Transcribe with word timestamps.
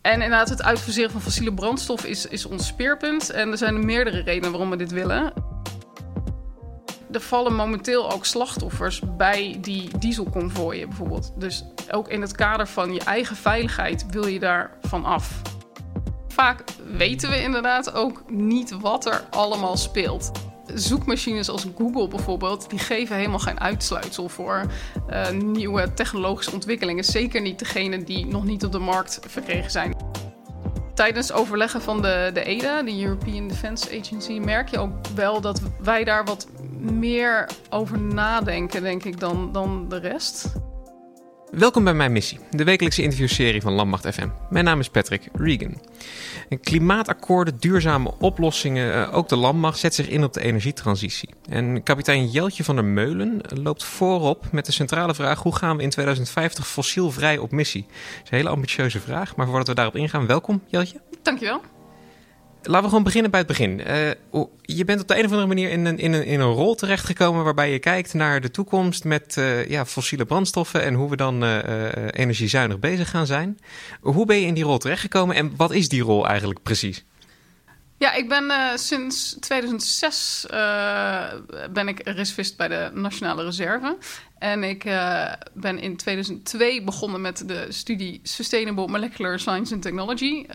En 0.00 0.12
inderdaad, 0.12 0.48
het 0.48 0.62
uitfaseren 0.62 1.10
van 1.10 1.20
fossiele 1.20 1.54
brandstof 1.54 2.04
is, 2.04 2.26
is 2.26 2.46
ons 2.46 2.66
speerpunt. 2.66 3.30
En 3.30 3.50
er 3.50 3.58
zijn 3.58 3.84
meerdere 3.84 4.20
redenen 4.20 4.50
waarom 4.50 4.70
we 4.70 4.76
dit 4.76 4.90
willen. 4.90 5.32
Er 7.12 7.20
vallen 7.20 7.54
momenteel 7.54 8.12
ook 8.12 8.24
slachtoffers 8.24 9.00
bij 9.16 9.58
die 9.60 9.98
dieselconvooien 9.98 10.88
bijvoorbeeld. 10.88 11.32
Dus 11.36 11.64
ook 11.90 12.08
in 12.08 12.20
het 12.20 12.32
kader 12.32 12.66
van 12.66 12.92
je 12.92 13.00
eigen 13.00 13.36
veiligheid 13.36 14.06
wil 14.10 14.26
je 14.26 14.38
daar 14.38 14.70
van 14.80 15.04
af. 15.04 15.42
Vaak 16.28 16.64
weten 16.96 17.30
we 17.30 17.42
inderdaad 17.42 17.92
ook 17.92 18.30
niet 18.30 18.70
wat 18.80 19.06
er 19.06 19.24
allemaal 19.30 19.76
speelt 19.76 20.30
zoekmachines 20.74 21.48
als 21.48 21.66
Google 21.76 22.08
bijvoorbeeld, 22.08 22.70
die 22.70 22.78
geven 22.78 23.16
helemaal 23.16 23.38
geen 23.38 23.60
uitsluitsel 23.60 24.28
voor 24.28 24.66
uh, 25.10 25.30
nieuwe 25.30 25.94
technologische 25.94 26.52
ontwikkelingen. 26.52 27.04
Zeker 27.04 27.40
niet 27.40 27.58
degene 27.58 28.04
die 28.04 28.26
nog 28.26 28.44
niet 28.44 28.64
op 28.64 28.72
de 28.72 28.78
markt 28.78 29.20
verkregen 29.26 29.70
zijn. 29.70 29.96
Tijdens 30.94 31.32
overleggen 31.32 31.82
van 31.82 32.02
de, 32.02 32.30
de 32.32 32.44
EDA, 32.44 32.82
de 32.82 33.02
European 33.02 33.48
Defence 33.48 33.98
Agency, 34.00 34.38
merk 34.38 34.68
je 34.68 34.78
ook 34.78 35.06
wel 35.14 35.40
dat 35.40 35.60
wij 35.80 36.04
daar 36.04 36.24
wat 36.24 36.48
meer 36.80 37.48
over 37.70 37.98
nadenken, 37.98 38.82
denk 38.82 39.04
ik, 39.04 39.20
dan, 39.20 39.52
dan 39.52 39.88
de 39.88 39.98
rest. 39.98 40.52
Welkom 41.50 41.84
bij 41.84 41.94
mijn 41.94 42.12
missie, 42.12 42.38
de 42.50 42.64
wekelijkse 42.64 43.02
interviewserie 43.02 43.60
van 43.60 43.72
Landmacht 43.72 44.14
FM. 44.14 44.28
Mijn 44.50 44.64
naam 44.64 44.80
is 44.80 44.88
Patrick 44.88 45.28
Regan. 45.32 45.80
Klimaatakkoorden, 46.60 47.56
duurzame 47.58 48.14
oplossingen, 48.18 48.94
eh, 48.94 49.16
ook 49.16 49.28
de 49.28 49.36
landmacht 49.36 49.78
zet 49.78 49.94
zich 49.94 50.08
in 50.08 50.24
op 50.24 50.32
de 50.32 50.40
energietransitie. 50.40 51.28
En 51.48 51.82
kapitein 51.82 52.30
Jeltje 52.30 52.64
van 52.64 52.74
der 52.74 52.84
Meulen 52.84 53.40
loopt 53.62 53.84
voorop 53.84 54.52
met 54.52 54.66
de 54.66 54.72
centrale 54.72 55.14
vraag: 55.14 55.42
hoe 55.42 55.56
gaan 55.56 55.76
we 55.76 55.82
in 55.82 55.90
2050 55.90 56.68
fossielvrij 56.68 57.38
op 57.38 57.50
missie? 57.50 57.86
Dat 57.88 58.24
is 58.24 58.30
een 58.30 58.36
hele 58.36 58.48
ambitieuze 58.48 59.00
vraag, 59.00 59.36
maar 59.36 59.46
voordat 59.46 59.66
we 59.66 59.74
daarop 59.74 59.96
ingaan, 59.96 60.26
welkom 60.26 60.62
Jeltje. 60.66 61.00
Dankjewel. 61.22 61.60
Laten 62.66 62.82
we 62.82 62.88
gewoon 62.88 63.04
beginnen 63.04 63.30
bij 63.30 63.40
het 63.40 63.48
begin. 63.48 63.80
Uh, 63.80 64.44
je 64.62 64.84
bent 64.84 65.00
op 65.00 65.08
de 65.08 65.18
een 65.18 65.24
of 65.24 65.30
andere 65.30 65.46
manier 65.46 65.70
in 65.70 65.84
een, 65.84 65.98
in 65.98 66.12
een, 66.12 66.24
in 66.24 66.40
een 66.40 66.52
rol 66.52 66.74
terechtgekomen 66.74 67.44
waarbij 67.44 67.72
je 67.72 67.78
kijkt 67.78 68.14
naar 68.14 68.40
de 68.40 68.50
toekomst 68.50 69.04
met 69.04 69.36
uh, 69.38 69.68
ja, 69.68 69.86
fossiele 69.86 70.24
brandstoffen 70.24 70.82
en 70.82 70.94
hoe 70.94 71.10
we 71.10 71.16
dan 71.16 71.44
uh, 71.44 71.58
energiezuinig 72.10 72.78
bezig 72.78 73.10
gaan 73.10 73.26
zijn. 73.26 73.58
Hoe 74.00 74.26
ben 74.26 74.40
je 74.40 74.46
in 74.46 74.54
die 74.54 74.64
rol 74.64 74.78
terechtgekomen 74.78 75.36
en 75.36 75.52
wat 75.56 75.72
is 75.72 75.88
die 75.88 76.02
rol 76.02 76.26
eigenlijk 76.26 76.62
precies? 76.62 77.04
Ja, 77.98 78.12
ik 78.12 78.28
ben 78.28 78.44
uh, 78.44 78.70
sinds 78.74 79.36
2006 79.40 80.46
uh, 80.50 81.24
ben 81.70 81.88
ik 81.88 82.00
reservist 82.04 82.56
bij 82.56 82.68
de 82.68 82.90
Nationale 82.94 83.44
Reserve. 83.44 83.96
En 84.38 84.64
ik 84.64 84.84
uh, 84.84 85.32
ben 85.52 85.78
in 85.78 85.96
2002 85.96 86.82
begonnen 86.82 87.20
met 87.20 87.48
de 87.48 87.66
studie 87.68 88.20
Sustainable 88.22 88.86
Molecular 88.86 89.38
Science 89.38 89.74
and 89.74 89.82
Technology. 89.82 90.46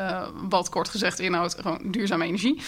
wat 0.49 0.69
kort 0.69 0.89
gezegd 0.89 1.19
inhoudt 1.19 1.55
gewoon 1.59 1.91
duurzame 1.91 2.25
energie. 2.25 2.61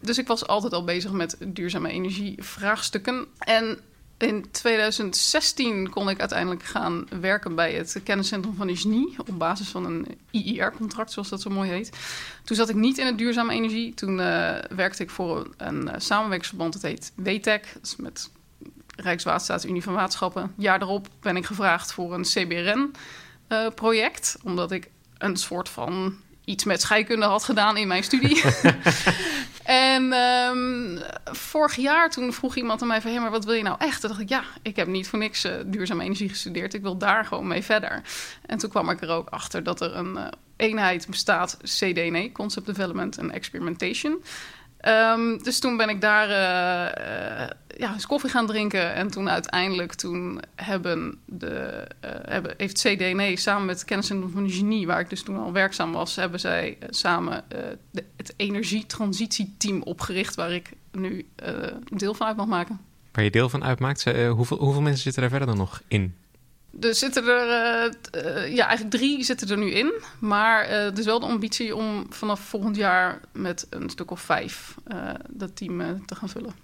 Dus 0.00 0.18
ik 0.18 0.26
was 0.26 0.46
altijd 0.46 0.72
al 0.72 0.84
bezig 0.84 1.12
met 1.12 1.36
duurzame 1.46 1.88
energievraagstukken. 1.88 3.26
En 3.38 3.78
in 4.18 4.50
2016 4.50 5.90
kon 5.90 6.08
ik 6.08 6.20
uiteindelijk 6.20 6.62
gaan 6.62 7.06
werken 7.20 7.54
bij 7.54 7.72
het 7.72 8.00
kenniscentrum 8.04 8.54
van 8.54 8.68
Isni 8.68 9.14
op 9.16 9.28
basis 9.38 9.68
van 9.68 9.84
een 9.84 10.18
IIR-contract, 10.30 11.12
zoals 11.12 11.28
dat 11.28 11.42
zo 11.42 11.50
mooi 11.50 11.70
heet. 11.70 11.90
Toen 12.44 12.56
zat 12.56 12.68
ik 12.68 12.76
niet 12.76 12.98
in 12.98 13.06
het 13.06 13.18
duurzame 13.18 13.52
energie. 13.52 13.94
Toen 13.94 14.18
uh, 14.18 14.54
werkte 14.68 15.02
ik 15.02 15.10
voor 15.10 15.38
een, 15.38 15.54
een 15.56 15.82
uh, 15.82 15.90
samenwerkingsverband, 15.96 16.72
dat 16.72 16.82
heet 16.82 17.12
WTEC, 17.14 17.66
dat 17.74 17.82
is 17.82 17.96
met 17.96 18.30
Rijkswaterstaat 18.96 19.64
Unie 19.64 19.82
van 19.82 19.94
Waterschappen. 19.94 20.52
Jaar 20.56 20.78
daarop 20.78 21.08
ben 21.20 21.36
ik 21.36 21.46
gevraagd 21.46 21.92
voor 21.92 22.14
een 22.14 22.22
CBRN-project, 22.22 24.36
uh, 24.38 24.44
omdat 24.44 24.72
ik 24.72 24.90
een 25.18 25.36
soort 25.36 25.68
van 25.68 26.16
iets 26.44 26.64
met 26.64 26.80
scheikunde 26.80 27.26
had 27.26 27.44
gedaan 27.44 27.76
in 27.76 27.88
mijn 27.88 28.04
studie. 28.04 28.42
en 29.68 30.12
um, 30.12 30.98
vorig 31.24 31.76
jaar 31.76 32.10
toen 32.10 32.32
vroeg 32.32 32.56
iemand 32.56 32.82
aan 32.82 32.88
mij 32.88 33.00
van... 33.00 33.10
Hey, 33.10 33.20
maar 33.20 33.30
wat 33.30 33.44
wil 33.44 33.54
je 33.54 33.62
nou 33.62 33.76
echt? 33.78 34.00
Toen 34.00 34.08
dacht 34.10 34.22
ik, 34.22 34.28
ja, 34.28 34.42
ik 34.62 34.76
heb 34.76 34.86
niet 34.86 35.08
voor 35.08 35.18
niks 35.18 35.44
uh, 35.44 35.52
duurzame 35.66 36.04
energie 36.04 36.28
gestudeerd. 36.28 36.74
Ik 36.74 36.82
wil 36.82 36.98
daar 36.98 37.24
gewoon 37.24 37.46
mee 37.46 37.62
verder. 37.62 38.02
En 38.46 38.58
toen 38.58 38.70
kwam 38.70 38.90
ik 38.90 39.00
er 39.00 39.08
ook 39.08 39.28
achter 39.28 39.62
dat 39.62 39.80
er 39.80 39.96
een 39.96 40.14
uh, 40.16 40.26
eenheid 40.56 41.06
bestaat... 41.06 41.58
CDNE, 41.62 42.32
Concept 42.32 42.66
Development 42.66 43.18
and 43.18 43.30
Experimentation... 43.30 44.22
Um, 44.86 45.42
dus 45.42 45.58
toen 45.58 45.76
ben 45.76 45.88
ik 45.88 46.00
daar 46.00 46.28
uh, 46.28 47.44
uh, 47.44 47.48
ja, 47.76 47.92
eens 47.92 48.06
koffie 48.06 48.30
gaan 48.30 48.46
drinken. 48.46 48.94
En 48.94 49.08
toen 49.08 49.30
uiteindelijk 49.30 49.94
toen 49.94 50.40
hebben 50.54 51.18
de, 51.24 51.86
uh, 52.04 52.10
hebben, 52.22 52.54
heeft 52.56 52.78
CDNE 52.78 53.36
samen 53.36 53.66
met 53.66 53.84
Kenniscentrum 53.84 54.30
van 54.30 54.50
Genie... 54.50 54.86
waar 54.86 55.00
ik 55.00 55.10
dus 55.10 55.22
toen 55.22 55.38
al 55.38 55.52
werkzaam 55.52 55.92
was... 55.92 56.16
hebben 56.16 56.40
zij 56.40 56.78
samen 56.90 57.44
het 58.16 58.34
energietransitieteam 58.36 59.82
opgericht... 59.82 60.34
waar 60.34 60.52
ik 60.52 60.70
nu 60.92 61.26
deel 61.88 62.14
van 62.14 62.26
uit 62.26 62.36
mag 62.36 62.46
maken. 62.46 62.80
Waar 63.12 63.24
je 63.24 63.30
deel 63.30 63.48
van 63.48 63.64
uitmaakt? 63.64 64.04
hoeveel, 64.04 64.58
hoeveel 64.58 64.82
mensen 64.82 65.02
zitten 65.02 65.22
er 65.22 65.28
verder 65.28 65.48
dan 65.48 65.56
nog 65.56 65.82
in? 65.88 66.14
Er 66.80 66.94
zitten 66.94 67.26
er, 67.26 67.90
uh, 68.16 68.54
ja, 68.54 68.66
eigenlijk 68.66 68.96
drie 68.96 69.24
zitten 69.24 69.48
er 69.48 69.58
nu 69.58 69.70
in. 69.70 69.92
Maar 70.18 70.64
uh, 70.64 70.86
er 70.86 70.98
is 70.98 71.04
wel 71.04 71.20
de 71.20 71.26
ambitie 71.26 71.76
om 71.76 72.06
vanaf 72.10 72.40
volgend 72.40 72.76
jaar 72.76 73.20
met 73.32 73.66
een 73.70 73.90
stuk 73.90 74.10
of 74.10 74.20
vijf 74.20 74.74
dat 75.30 75.56
team 75.56 76.06
te 76.06 76.14
gaan 76.14 76.28
vullen. 76.28 76.54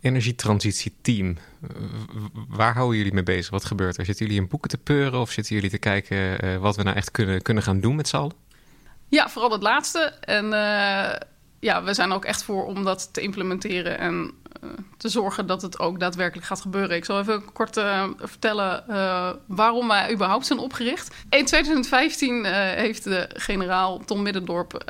Energietransitieteam. 0.00 1.36
Waar 2.48 2.74
houden 2.74 2.96
jullie 2.96 3.12
mee 3.12 3.22
bezig? 3.22 3.50
Wat 3.50 3.64
gebeurt 3.64 3.96
er? 3.96 4.04
Zitten 4.04 4.26
jullie 4.26 4.40
in 4.40 4.48
boeken 4.48 4.70
te 4.70 4.78
peuren 4.78 5.20
of 5.20 5.30
zitten 5.30 5.54
jullie 5.54 5.70
te 5.70 5.78
kijken 5.78 6.60
wat 6.60 6.76
we 6.76 6.82
nou 6.82 6.96
echt 6.96 7.10
kunnen, 7.10 7.42
kunnen 7.42 7.62
gaan 7.62 7.80
doen 7.80 7.96
met 7.96 8.08
z'n 8.08 8.16
allen? 8.16 8.32
Ja, 9.08 9.28
vooral 9.28 9.50
het 9.50 9.62
laatste. 9.62 9.98
En 10.20 10.44
ja, 11.60 11.82
we 11.84 11.94
zijn 11.94 12.12
ook 12.12 12.24
echt 12.24 12.42
voor 12.42 12.64
om 12.64 12.84
dat 12.84 13.12
te 13.12 13.20
implementeren 13.20 13.98
en 13.98 14.32
te 14.96 15.08
zorgen 15.08 15.46
dat 15.46 15.62
het 15.62 15.78
ook 15.78 16.00
daadwerkelijk 16.00 16.46
gaat 16.46 16.60
gebeuren. 16.60 16.96
Ik 16.96 17.04
zal 17.04 17.18
even 17.18 17.52
kort 17.52 17.76
uh, 17.76 18.08
vertellen 18.18 18.84
uh, 18.88 19.30
waarom 19.46 19.88
wij 19.88 20.12
überhaupt 20.12 20.46
zijn 20.46 20.58
opgericht. 20.58 21.14
In 21.30 21.44
2015 21.44 22.44
heeft 22.44 23.04
de 23.04 23.30
generaal 23.32 23.98
Tom 23.98 24.22
Middendorp 24.22 24.82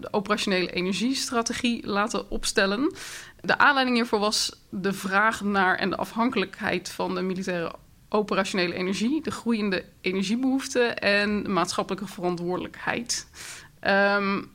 de 0.00 0.08
operationele 0.10 0.70
energiestrategie 0.70 1.86
laten 1.86 2.30
opstellen. 2.30 2.94
De 3.40 3.58
aanleiding 3.58 3.96
hiervoor 3.96 4.18
was 4.18 4.52
de 4.70 4.92
vraag 4.92 5.40
naar 5.40 5.76
en 5.76 5.90
de 5.90 5.96
afhankelijkheid 5.96 6.88
van 6.88 7.14
de 7.14 7.22
militaire 7.22 7.72
operationele 8.08 8.74
energie, 8.74 9.22
de 9.22 9.30
groeiende 9.30 9.84
energiebehoeften 10.00 10.98
en 10.98 11.52
maatschappelijke 11.52 12.06
verantwoordelijkheid. 12.06 13.26
Um, 13.80 14.52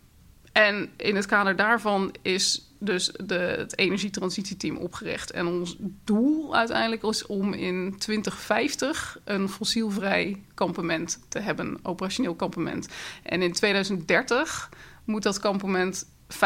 en 0.51 0.89
in 0.97 1.15
het 1.15 1.25
kader 1.25 1.55
daarvan 1.55 2.15
is 2.21 2.68
dus 2.79 3.11
de, 3.23 3.33
het 3.33 3.77
energietransitieteam 3.77 4.77
opgericht. 4.77 5.31
En 5.31 5.47
ons 5.47 5.75
doel 6.03 6.55
uiteindelijk 6.55 7.03
is 7.03 7.25
om 7.25 7.53
in 7.53 7.95
2050 7.97 9.19
een 9.23 9.49
fossielvrij 9.49 10.41
kampement 10.53 11.19
te 11.27 11.39
hebben, 11.39 11.79
operationeel 11.83 12.35
kampement. 12.35 12.87
En 13.23 13.41
in 13.41 13.53
2030 13.53 14.69
moet 15.03 15.23
dat 15.23 15.39
kampement 15.39 16.05
50% 16.33 16.37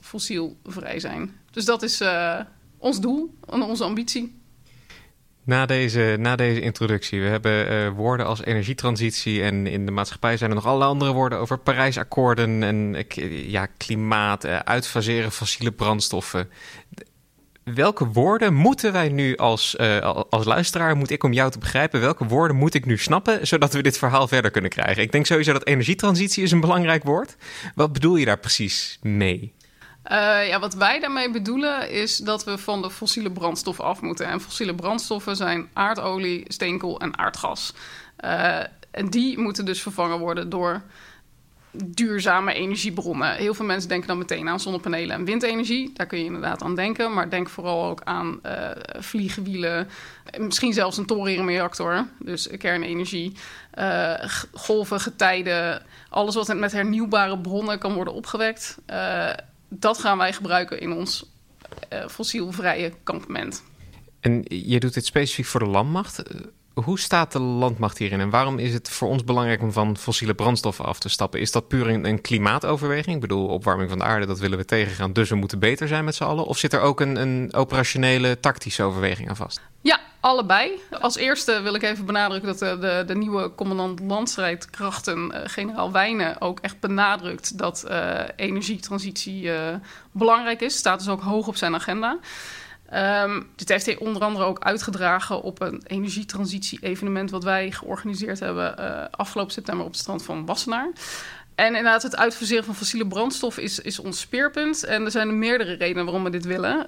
fossielvrij 0.00 1.00
zijn. 1.00 1.40
Dus 1.50 1.64
dat 1.64 1.82
is 1.82 2.00
uh, 2.00 2.40
ons 2.78 3.00
doel 3.00 3.34
en 3.48 3.62
onze 3.62 3.84
ambitie. 3.84 4.40
Na 5.46 5.66
deze, 5.66 6.16
na 6.18 6.36
deze 6.36 6.60
introductie, 6.60 7.20
we 7.20 7.26
hebben 7.26 7.72
uh, 7.72 7.88
woorden 7.88 8.26
als 8.26 8.44
energietransitie 8.44 9.42
en 9.42 9.66
in 9.66 9.86
de 9.86 9.92
maatschappij 9.92 10.36
zijn 10.36 10.50
er 10.50 10.56
nog 10.56 10.66
allerlei 10.66 10.90
andere 10.90 11.12
woorden 11.12 11.38
over 11.38 11.58
Parijsakkoorden 11.58 12.62
en 12.62 13.06
ja, 13.30 13.66
klimaat, 13.66 14.44
uh, 14.44 14.58
uitfaseren 14.58 15.32
fossiele 15.32 15.72
brandstoffen. 15.72 16.48
Welke 17.64 18.06
woorden 18.06 18.54
moeten 18.54 18.92
wij 18.92 19.08
nu 19.08 19.36
als, 19.36 19.78
als 20.30 20.44
luisteraar, 20.44 20.96
moet 20.96 21.10
ik 21.10 21.22
om 21.22 21.32
jou 21.32 21.50
te 21.50 21.58
begrijpen, 21.58 22.00
welke 22.00 22.26
woorden 22.26 22.56
moet 22.56 22.74
ik 22.74 22.84
nu 22.84 22.98
snappen, 22.98 23.46
zodat 23.46 23.72
we 23.72 23.82
dit 23.82 23.98
verhaal 23.98 24.28
verder 24.28 24.50
kunnen 24.50 24.70
krijgen? 24.70 25.02
Ik 25.02 25.12
denk 25.12 25.26
sowieso 25.26 25.52
dat 25.52 25.66
energietransitie 25.66 26.42
is 26.42 26.52
een 26.52 26.60
belangrijk 26.60 27.04
woord. 27.04 27.36
Wat 27.74 27.92
bedoel 27.92 28.16
je 28.16 28.24
daar 28.24 28.38
precies 28.38 28.98
mee? 29.02 29.54
Uh, 30.12 30.48
ja, 30.48 30.58
wat 30.58 30.74
wij 30.74 31.00
daarmee 31.00 31.30
bedoelen 31.30 31.90
is 31.90 32.16
dat 32.16 32.44
we 32.44 32.58
van 32.58 32.82
de 32.82 32.90
fossiele 32.90 33.30
brandstoffen 33.30 33.84
af 33.84 34.00
moeten. 34.00 34.26
En 34.26 34.40
fossiele 34.40 34.74
brandstoffen 34.74 35.36
zijn 35.36 35.68
aardolie, 35.72 36.44
steenkool 36.48 37.00
en 37.00 37.18
aardgas. 37.18 37.72
Uh, 38.24 38.58
en 38.90 39.10
die 39.10 39.38
moeten 39.38 39.64
dus 39.64 39.82
vervangen 39.82 40.18
worden 40.18 40.48
door 40.48 40.82
duurzame 41.84 42.52
energiebronnen. 42.52 43.34
Heel 43.34 43.54
veel 43.54 43.64
mensen 43.64 43.88
denken 43.88 44.08
dan 44.08 44.18
meteen 44.18 44.48
aan 44.48 44.60
zonnepanelen 44.60 45.16
en 45.16 45.24
windenergie. 45.24 45.90
Daar 45.94 46.06
kun 46.06 46.18
je 46.18 46.24
inderdaad 46.24 46.62
aan 46.62 46.74
denken. 46.74 47.14
Maar 47.14 47.30
denk 47.30 47.48
vooral 47.48 47.84
ook 47.84 48.00
aan 48.04 48.40
uh, 48.46 48.70
vliegenwielen. 48.98 49.88
Misschien 50.38 50.72
zelfs 50.72 50.96
een 50.96 51.06
thoriumreactor. 51.06 52.06
Dus 52.18 52.48
kernenergie. 52.58 53.32
Uh, 53.78 54.14
golven, 54.52 55.00
getijden. 55.00 55.82
Alles 56.08 56.34
wat 56.34 56.54
met 56.54 56.72
hernieuwbare 56.72 57.38
bronnen 57.38 57.78
kan 57.78 57.94
worden 57.94 58.14
opgewekt. 58.14 58.78
Dat 59.78 59.98
gaan 59.98 60.18
wij 60.18 60.32
gebruiken 60.32 60.80
in 60.80 60.92
ons 60.92 61.24
uh, 61.92 62.08
fossielvrije 62.08 62.92
kampement. 63.02 63.62
En 64.20 64.44
je 64.48 64.80
doet 64.80 64.94
dit 64.94 65.06
specifiek 65.06 65.46
voor 65.46 65.60
de 65.60 65.66
landmacht. 65.66 66.22
hoe 66.74 66.98
staat 66.98 67.32
de 67.32 67.40
landmacht 67.40 67.98
hierin 67.98 68.20
en 68.20 68.30
waarom 68.30 68.58
is 68.58 68.72
het 68.72 68.88
voor 68.88 69.08
ons 69.08 69.24
belangrijk 69.24 69.62
om 69.62 69.72
van 69.72 69.96
fossiele 69.96 70.34
brandstoffen 70.34 70.84
af 70.84 70.98
te 70.98 71.08
stappen? 71.08 71.40
Is 71.40 71.52
dat 71.52 71.68
puur 71.68 71.88
een, 71.88 72.06
een 72.06 72.20
klimaatoverweging? 72.20 73.14
Ik 73.14 73.20
bedoel, 73.20 73.46
opwarming 73.46 73.88
van 73.88 73.98
de 73.98 74.04
aarde, 74.04 74.26
dat 74.26 74.38
willen 74.38 74.58
we 74.58 74.64
tegengaan, 74.64 75.12
dus 75.12 75.28
we 75.28 75.36
moeten 75.36 75.58
beter 75.58 75.88
zijn 75.88 76.04
met 76.04 76.14
z'n 76.14 76.24
allen? 76.24 76.44
Of 76.44 76.58
zit 76.58 76.72
er 76.72 76.80
ook 76.80 77.00
een, 77.00 77.16
een 77.16 77.54
operationele, 77.54 78.40
tactische 78.40 78.82
overweging 78.82 79.28
aan 79.28 79.36
vast? 79.36 79.60
Ja, 79.82 80.00
allebei. 80.26 80.80
Als 81.00 81.16
eerste 81.16 81.60
wil 81.60 81.74
ik 81.74 81.82
even 81.82 82.04
benadrukken 82.04 82.48
dat 82.48 82.58
de, 82.58 82.78
de, 82.78 83.02
de 83.06 83.14
nieuwe 83.14 83.54
commandant 83.54 84.00
landstrijdkrachten, 84.00 85.30
uh, 85.34 85.40
generaal 85.44 85.92
Wijnen, 85.92 86.40
ook 86.40 86.60
echt 86.60 86.80
benadrukt 86.80 87.58
dat 87.58 87.84
uh, 87.88 88.20
energietransitie 88.36 89.50
belangrijk 90.12 90.60
is. 90.60 90.76
Staat 90.76 90.98
dus 90.98 91.08
ook 91.08 91.22
hoog 91.22 91.46
op 91.46 91.56
zijn 91.56 91.74
agenda. 91.74 92.18
Um, 93.22 93.48
dit 93.56 93.68
heeft 93.68 93.86
hij 93.86 93.96
onder 93.96 94.22
andere 94.22 94.44
ook 94.44 94.60
uitgedragen 94.60 95.42
op 95.42 95.60
een 95.60 95.82
energietransitie-evenement 95.86 97.30
wat 97.30 97.44
wij 97.44 97.70
georganiseerd 97.70 98.40
hebben 98.40 99.10
afgelopen 99.10 99.52
september 99.52 99.84
op 99.84 99.90
het 99.90 100.00
strand 100.00 100.24
van 100.24 100.46
Wassenaar. 100.46 100.88
En 101.56 101.66
inderdaad, 101.66 102.02
het 102.02 102.16
uitfaseren 102.16 102.64
van 102.64 102.74
fossiele 102.74 103.06
brandstof 103.06 103.58
is, 103.58 103.78
is 103.78 103.98
ons 103.98 104.20
speerpunt. 104.20 104.84
En 104.84 105.04
er 105.04 105.10
zijn 105.10 105.38
meerdere 105.38 105.72
redenen 105.72 106.04
waarom 106.04 106.24
we 106.24 106.30
dit 106.30 106.44
willen. 106.44 106.86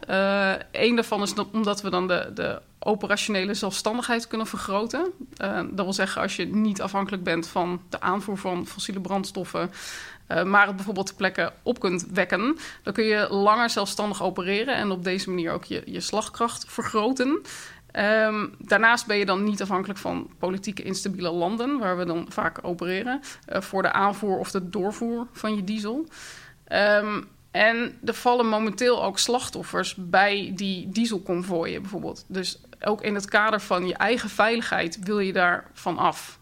Eén 0.72 0.94
daarvan 0.94 1.22
is 1.22 1.34
omdat 1.52 1.82
we 1.82 1.90
dan 1.90 2.08
de, 2.08 2.30
de 2.34 2.60
operationele 2.78 3.54
zelfstandigheid 3.54 4.26
kunnen 4.26 4.46
vergroten. 4.46 5.12
Uh, 5.42 5.60
dat 5.70 5.84
wil 5.84 5.92
zeggen, 5.92 6.22
als 6.22 6.36
je 6.36 6.46
niet 6.46 6.80
afhankelijk 6.80 7.22
bent 7.22 7.48
van 7.48 7.82
de 7.88 8.00
aanvoer 8.00 8.38
van 8.38 8.66
fossiele 8.66 9.00
brandstoffen, 9.00 9.70
uh, 10.28 10.42
maar 10.42 10.66
het 10.66 10.76
bijvoorbeeld 10.76 11.06
ter 11.06 11.14
plekke 11.14 11.52
op 11.62 11.80
kunt 11.80 12.06
wekken, 12.12 12.58
dan 12.82 12.92
kun 12.92 13.04
je 13.04 13.26
langer 13.30 13.70
zelfstandig 13.70 14.22
opereren 14.22 14.74
en 14.74 14.90
op 14.90 15.04
deze 15.04 15.30
manier 15.30 15.52
ook 15.52 15.64
je, 15.64 15.82
je 15.86 16.00
slagkracht 16.00 16.64
vergroten. 16.68 17.42
Um, 17.92 18.54
daarnaast 18.58 19.06
ben 19.06 19.16
je 19.16 19.26
dan 19.26 19.44
niet 19.44 19.62
afhankelijk 19.62 19.98
van 19.98 20.30
politieke 20.38 20.82
instabiele 20.82 21.30
landen, 21.30 21.78
waar 21.78 21.98
we 21.98 22.04
dan 22.04 22.26
vaak 22.28 22.58
opereren, 22.62 23.20
uh, 23.48 23.60
voor 23.60 23.82
de 23.82 23.92
aanvoer 23.92 24.38
of 24.38 24.50
de 24.50 24.68
doorvoer 24.68 25.26
van 25.32 25.56
je 25.56 25.64
diesel. 25.64 26.06
Um, 26.72 27.28
en 27.50 27.98
er 28.04 28.14
vallen 28.14 28.46
momenteel 28.46 29.04
ook 29.04 29.18
slachtoffers 29.18 29.94
bij 29.98 30.52
die 30.54 30.88
dieselconvooien 30.88 31.82
bijvoorbeeld. 31.82 32.24
Dus 32.26 32.60
ook 32.80 33.02
in 33.02 33.14
het 33.14 33.28
kader 33.28 33.60
van 33.60 33.86
je 33.86 33.94
eigen 33.94 34.28
veiligheid 34.28 34.98
wil 35.02 35.18
je 35.18 35.32
daar 35.32 35.70
van 35.72 35.98
af. 35.98 36.38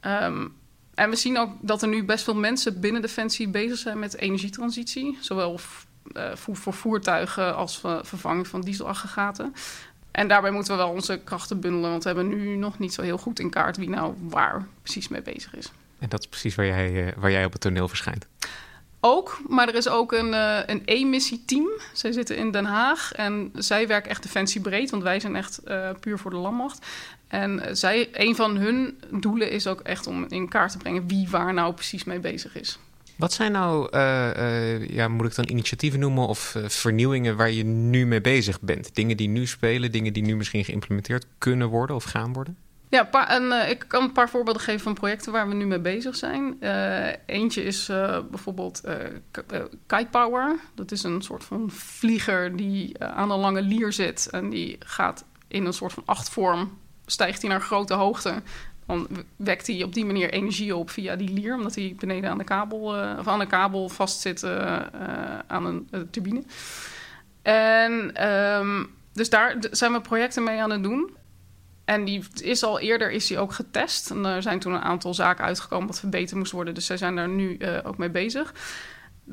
Um, 0.00 0.54
en 0.94 1.10
we 1.10 1.16
zien 1.16 1.38
ook 1.38 1.50
dat 1.60 1.82
er 1.82 1.88
nu 1.88 2.04
best 2.04 2.24
veel 2.24 2.34
mensen 2.34 2.80
binnen 2.80 3.02
Defensie 3.02 3.48
bezig 3.48 3.78
zijn 3.78 3.98
met 3.98 4.16
energietransitie. 4.16 5.18
Zowel 5.20 5.60
uh, 6.12 6.34
voor, 6.34 6.72
voertuigen 6.72 7.56
als 7.56 7.82
uh, 7.86 7.98
vervanging 8.02 8.46
van 8.46 8.60
dieselaggregaten. 8.60 9.54
En 10.14 10.28
daarbij 10.28 10.50
moeten 10.50 10.72
we 10.72 10.78
wel 10.78 10.90
onze 10.90 11.20
krachten 11.24 11.60
bundelen, 11.60 11.90
want 11.90 12.02
we 12.02 12.08
hebben 12.08 12.28
nu 12.28 12.56
nog 12.56 12.78
niet 12.78 12.94
zo 12.94 13.02
heel 13.02 13.18
goed 13.18 13.38
in 13.38 13.50
kaart 13.50 13.76
wie 13.76 13.88
nou 13.88 14.14
waar 14.20 14.66
precies 14.82 15.08
mee 15.08 15.22
bezig 15.22 15.56
is. 15.56 15.72
En 15.98 16.08
dat 16.08 16.20
is 16.20 16.26
precies 16.26 16.54
waar 16.54 16.66
jij, 16.66 17.06
uh, 17.06 17.12
waar 17.16 17.30
jij 17.30 17.44
op 17.44 17.52
het 17.52 17.60
toneel 17.60 17.88
verschijnt. 17.88 18.26
Ook, 19.00 19.40
maar 19.48 19.68
er 19.68 19.74
is 19.74 19.88
ook 19.88 20.12
een, 20.12 20.32
uh, 20.32 20.58
een 20.66 20.82
emissie-team. 20.84 21.68
Zij 21.92 22.12
zitten 22.12 22.36
in 22.36 22.50
Den 22.50 22.64
Haag 22.64 23.12
en 23.12 23.50
zij 23.54 23.86
werken 23.86 24.10
echt 24.10 24.22
defensiebreed, 24.22 24.90
want 24.90 25.02
wij 25.02 25.20
zijn 25.20 25.36
echt 25.36 25.60
uh, 25.66 25.90
puur 26.00 26.18
voor 26.18 26.30
de 26.30 26.36
landmacht. 26.36 26.86
En 27.28 27.76
zij, 27.76 28.08
een 28.12 28.36
van 28.36 28.56
hun 28.56 28.98
doelen 29.10 29.50
is 29.50 29.66
ook 29.66 29.80
echt 29.80 30.06
om 30.06 30.26
in 30.28 30.48
kaart 30.48 30.72
te 30.72 30.78
brengen 30.78 31.08
wie 31.08 31.28
waar 31.30 31.54
nou 31.54 31.74
precies 31.74 32.04
mee 32.04 32.20
bezig 32.20 32.56
is. 32.56 32.78
Wat 33.16 33.32
zijn 33.32 33.52
nou, 33.52 33.88
uh, 33.94 34.30
uh, 34.36 34.88
ja, 34.88 35.08
moet 35.08 35.26
ik 35.26 35.34
dan 35.34 35.48
initiatieven 35.48 36.00
noemen 36.00 36.26
of 36.26 36.54
uh, 36.54 36.68
vernieuwingen 36.68 37.36
waar 37.36 37.50
je 37.50 37.64
nu 37.64 38.06
mee 38.06 38.20
bezig 38.20 38.60
bent? 38.60 38.94
Dingen 38.94 39.16
die 39.16 39.28
nu 39.28 39.46
spelen, 39.46 39.92
dingen 39.92 40.12
die 40.12 40.22
nu 40.22 40.36
misschien 40.36 40.64
geïmplementeerd 40.64 41.26
kunnen 41.38 41.68
worden 41.68 41.96
of 41.96 42.04
gaan 42.04 42.32
worden? 42.32 42.56
Ja, 42.88 43.10
en, 43.28 43.68
ik 43.70 43.84
kan 43.88 44.02
een 44.02 44.12
paar 44.12 44.30
voorbeelden 44.30 44.62
geven 44.62 44.80
van 44.80 44.94
projecten 44.94 45.32
waar 45.32 45.48
we 45.48 45.54
nu 45.54 45.66
mee 45.66 45.80
bezig 45.80 46.16
zijn. 46.16 46.56
eentje 47.26 47.62
is 47.62 47.86
bijvoorbeeld 48.30 48.80
Kite 49.86 50.08
Power. 50.10 50.56
Dat 50.74 50.92
is 50.92 51.02
een 51.02 51.22
soort 51.22 51.44
van 51.44 51.70
vlieger 51.70 52.56
die 52.56 53.04
aan 53.04 53.30
een 53.30 53.38
lange 53.38 53.62
lier 53.62 53.92
zit 53.92 54.28
en 54.30 54.50
die 54.50 54.76
gaat 54.78 55.24
in 55.48 55.64
een 55.64 55.72
soort 55.72 55.92
van 55.92 56.02
achtvorm 56.06 56.78
stijgt 57.06 57.40
hij 57.40 57.50
naar 57.50 57.60
grote 57.60 57.94
hoogte. 57.94 58.42
Dan 58.86 59.08
wekt 59.36 59.66
hij 59.66 59.82
op 59.82 59.94
die 59.94 60.04
manier 60.04 60.30
energie 60.30 60.76
op 60.76 60.90
via 60.90 61.16
die 61.16 61.32
lier, 61.32 61.54
omdat 61.54 61.74
hij 61.74 61.94
beneden 61.98 62.30
aan 62.30 62.38
de 62.38 62.44
kabel, 62.44 62.98
uh, 62.98 63.16
of 63.18 63.28
aan 63.28 63.38
de 63.38 63.46
kabel 63.46 63.88
vastzit 63.88 64.42
uh, 64.42 64.50
uh, 64.50 65.38
aan 65.46 65.66
een 65.66 66.08
turbine. 66.10 66.42
En 67.42 68.26
um, 68.28 68.90
dus 69.12 69.30
daar 69.30 69.56
zijn 69.70 69.92
we 69.92 70.00
projecten 70.00 70.44
mee 70.44 70.62
aan 70.62 70.70
het 70.70 70.82
doen. 70.82 71.16
En 71.84 72.04
die 72.04 72.24
is 72.42 72.62
al 72.62 72.80
eerder 72.80 73.10
is 73.10 73.26
die 73.26 73.38
ook 73.38 73.52
getest. 73.52 74.10
En 74.10 74.24
er 74.24 74.42
zijn 74.42 74.58
toen 74.58 74.72
een 74.72 74.80
aantal 74.80 75.14
zaken 75.14 75.44
uitgekomen 75.44 75.86
wat 75.86 76.00
verbeterd 76.00 76.38
moest 76.38 76.52
worden. 76.52 76.74
Dus 76.74 76.86
zij 76.86 76.96
zijn 76.96 77.16
daar 77.16 77.28
nu 77.28 77.58
ook 77.84 77.98
mee 77.98 78.10
bezig. 78.10 78.54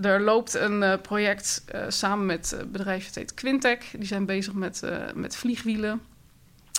Er 0.02 0.22
loopt 0.22 0.54
een 0.54 1.02
project 1.02 1.64
samen 1.88 2.26
met 2.26 2.58
bedrijf, 2.68 3.06
het 3.06 3.16
heet 3.16 3.34
Quintec. 3.34 3.84
Die 3.92 4.08
zijn 4.08 4.26
bezig 4.26 4.54
met, 4.54 4.82
met 5.16 5.36
vliegwielen. 5.36 6.02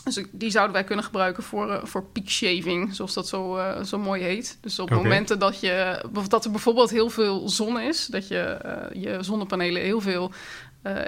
Dus 0.05 0.25
die 0.31 0.51
zouden 0.51 0.75
wij 0.75 0.85
kunnen 0.85 1.05
gebruiken 1.05 1.43
voor, 1.43 1.69
uh, 1.69 1.85
voor 1.85 2.05
peak 2.05 2.29
shaving, 2.29 2.95
zoals 2.95 3.15
dat 3.15 3.29
zo, 3.29 3.57
uh, 3.57 3.83
zo 3.83 3.99
mooi 3.99 4.23
heet. 4.23 4.59
Dus 4.61 4.79
op 4.79 4.91
okay. 4.91 5.03
momenten 5.03 5.39
dat, 5.39 5.61
je, 5.61 6.05
dat 6.29 6.45
er 6.45 6.51
bijvoorbeeld 6.51 6.91
heel 6.91 7.11
veel 7.11 7.49
zon 7.49 7.81
is, 7.81 8.07
dat 8.07 8.29
je 8.29 8.59
uh, 8.65 9.03
je 9.03 9.23
zonnepanelen 9.23 9.83
heel 9.83 10.01
veel 10.01 10.33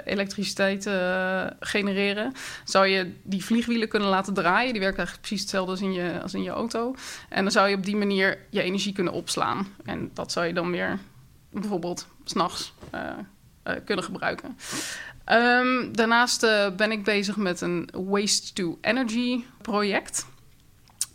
elektriciteit 0.05 0.89
genereren, 1.59 2.33
zou 2.63 2.87
je 2.87 3.11
die 3.23 3.45
vliegwielen 3.45 3.87
kunnen 3.87 4.09
laten 4.09 4.33
draaien. 4.33 4.71
Die 4.71 4.81
werken 4.81 4.97
eigenlijk 4.97 5.27
precies 5.27 5.41
hetzelfde 5.41 5.71
als 5.71 5.81
in, 5.81 5.93
je, 5.93 6.21
als 6.21 6.33
in 6.33 6.43
je 6.43 6.49
auto. 6.49 6.95
En 7.29 7.43
dan 7.43 7.51
zou 7.51 7.69
je 7.69 7.75
op 7.75 7.85
die 7.85 7.95
manier 7.95 8.37
je 8.49 8.61
energie 8.61 8.93
kunnen 8.93 9.13
opslaan. 9.13 9.67
En 9.85 10.11
dat 10.13 10.31
zou 10.31 10.45
je 10.45 10.53
dan 10.53 10.71
weer 10.71 10.99
bijvoorbeeld 11.49 12.07
s'nachts 12.23 12.73
kunnen 13.85 14.05
gebruiken. 14.05 14.57
Um, 15.31 15.95
daarnaast 15.95 16.43
uh, 16.43 16.69
ben 16.75 16.91
ik 16.91 17.03
bezig 17.03 17.37
met 17.37 17.61
een 17.61 17.89
Waste 17.93 18.53
to 18.53 18.77
Energy 18.81 19.43
project. 19.61 20.25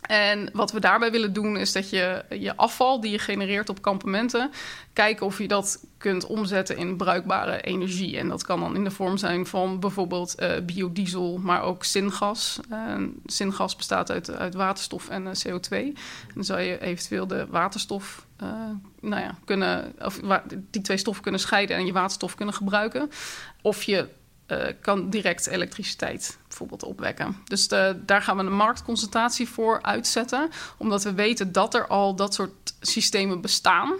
En 0.01 0.49
wat 0.53 0.71
we 0.71 0.79
daarbij 0.79 1.11
willen 1.11 1.33
doen 1.33 1.57
is 1.57 1.71
dat 1.71 1.89
je 1.89 2.25
je 2.29 2.55
afval 2.55 3.01
die 3.01 3.11
je 3.11 3.19
genereert 3.19 3.69
op 3.69 3.81
kampementen, 3.81 4.51
kijken 4.93 5.25
of 5.25 5.37
je 5.37 5.47
dat 5.47 5.85
kunt 5.97 6.25
omzetten 6.25 6.77
in 6.77 6.97
bruikbare 6.97 7.61
energie. 7.61 8.17
En 8.17 8.27
dat 8.27 8.43
kan 8.43 8.59
dan 8.59 8.75
in 8.75 8.83
de 8.83 8.91
vorm 8.91 9.17
zijn 9.17 9.45
van 9.45 9.79
bijvoorbeeld 9.79 10.35
uh, 10.39 10.51
biodiesel, 10.65 11.37
maar 11.37 11.61
ook 11.61 11.83
zingas. 11.83 12.59
Uh, 12.71 12.95
zingas 13.25 13.75
bestaat 13.75 14.11
uit, 14.11 14.31
uit 14.31 14.53
waterstof 14.53 15.09
en 15.09 15.23
uh, 15.23 15.31
CO2. 15.31 15.69
En 15.69 15.95
dan 16.33 16.43
zou 16.43 16.61
je 16.61 16.81
eventueel 16.81 17.27
de 17.27 17.45
waterstof, 17.49 18.25
nou 18.99 19.21
ja, 19.21 19.35
kunnen, 19.45 19.93
of 19.99 20.19
die 20.69 20.81
twee 20.81 20.97
stoffen 20.97 21.23
kunnen 21.23 21.41
scheiden 21.41 21.75
en 21.75 21.85
je 21.85 21.93
waterstof 21.93 22.35
kunnen 22.35 22.55
gebruiken. 22.55 23.09
Of 23.61 23.83
je 23.83 24.07
uh, 24.51 24.63
kan 24.81 25.09
direct 25.09 25.47
elektriciteit 25.47 26.37
bijvoorbeeld 26.47 26.83
opwekken. 26.83 27.37
Dus 27.43 27.67
daar 27.95 28.21
gaan 28.21 28.37
we 28.37 28.43
een 28.43 28.55
marktconcentratie 28.55 29.47
voor 29.47 29.81
uitzetten, 29.81 30.49
omdat 30.77 31.03
we 31.03 31.13
weten 31.13 31.51
dat 31.51 31.73
er 31.73 31.87
al 31.87 32.15
dat 32.15 32.33
soort 32.33 32.73
systemen 32.79 33.41
bestaan. 33.41 33.93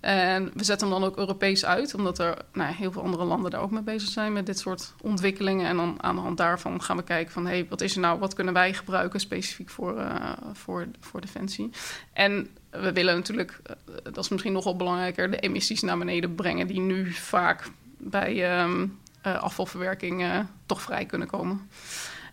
En 0.00 0.50
we 0.54 0.64
zetten 0.64 0.88
hem 0.88 1.00
dan 1.00 1.08
ook 1.08 1.16
Europees 1.16 1.64
uit, 1.64 1.94
omdat 1.94 2.18
er 2.18 2.36
nou, 2.52 2.74
heel 2.74 2.92
veel 2.92 3.02
andere 3.02 3.24
landen 3.24 3.50
daar 3.50 3.60
ook 3.60 3.70
mee 3.70 3.82
bezig 3.82 4.08
zijn 4.08 4.32
met 4.32 4.46
dit 4.46 4.58
soort 4.58 4.94
ontwikkelingen. 5.02 5.66
En 5.66 5.76
dan 5.76 6.02
aan 6.02 6.14
de 6.14 6.20
hand 6.20 6.36
daarvan 6.36 6.82
gaan 6.82 6.96
we 6.96 7.02
kijken 7.02 7.32
van 7.32 7.46
hé, 7.46 7.52
hey, 7.52 7.66
wat 7.68 7.80
is 7.80 7.94
er 7.94 8.00
nou, 8.00 8.18
wat 8.18 8.34
kunnen 8.34 8.54
wij 8.54 8.74
gebruiken 8.74 9.20
specifiek 9.20 9.70
voor, 9.70 9.98
uh, 9.98 10.32
voor, 10.52 10.86
voor 11.00 11.20
defensie. 11.20 11.70
En 12.12 12.48
we 12.70 12.92
willen 12.92 13.14
natuurlijk, 13.14 13.60
uh, 13.66 13.94
dat 14.02 14.16
is 14.16 14.28
misschien 14.28 14.52
nogal 14.52 14.76
belangrijker, 14.76 15.30
de 15.30 15.38
emissies 15.38 15.80
naar 15.80 15.98
beneden 15.98 16.34
brengen, 16.34 16.66
die 16.66 16.80
nu 16.80 17.12
vaak 17.12 17.70
bij 17.98 18.64
uh, 18.64 18.82
afvalverwerking 19.22 20.22
uh, 20.22 20.38
toch 20.66 20.82
vrij 20.82 21.06
kunnen 21.06 21.28
komen. 21.28 21.70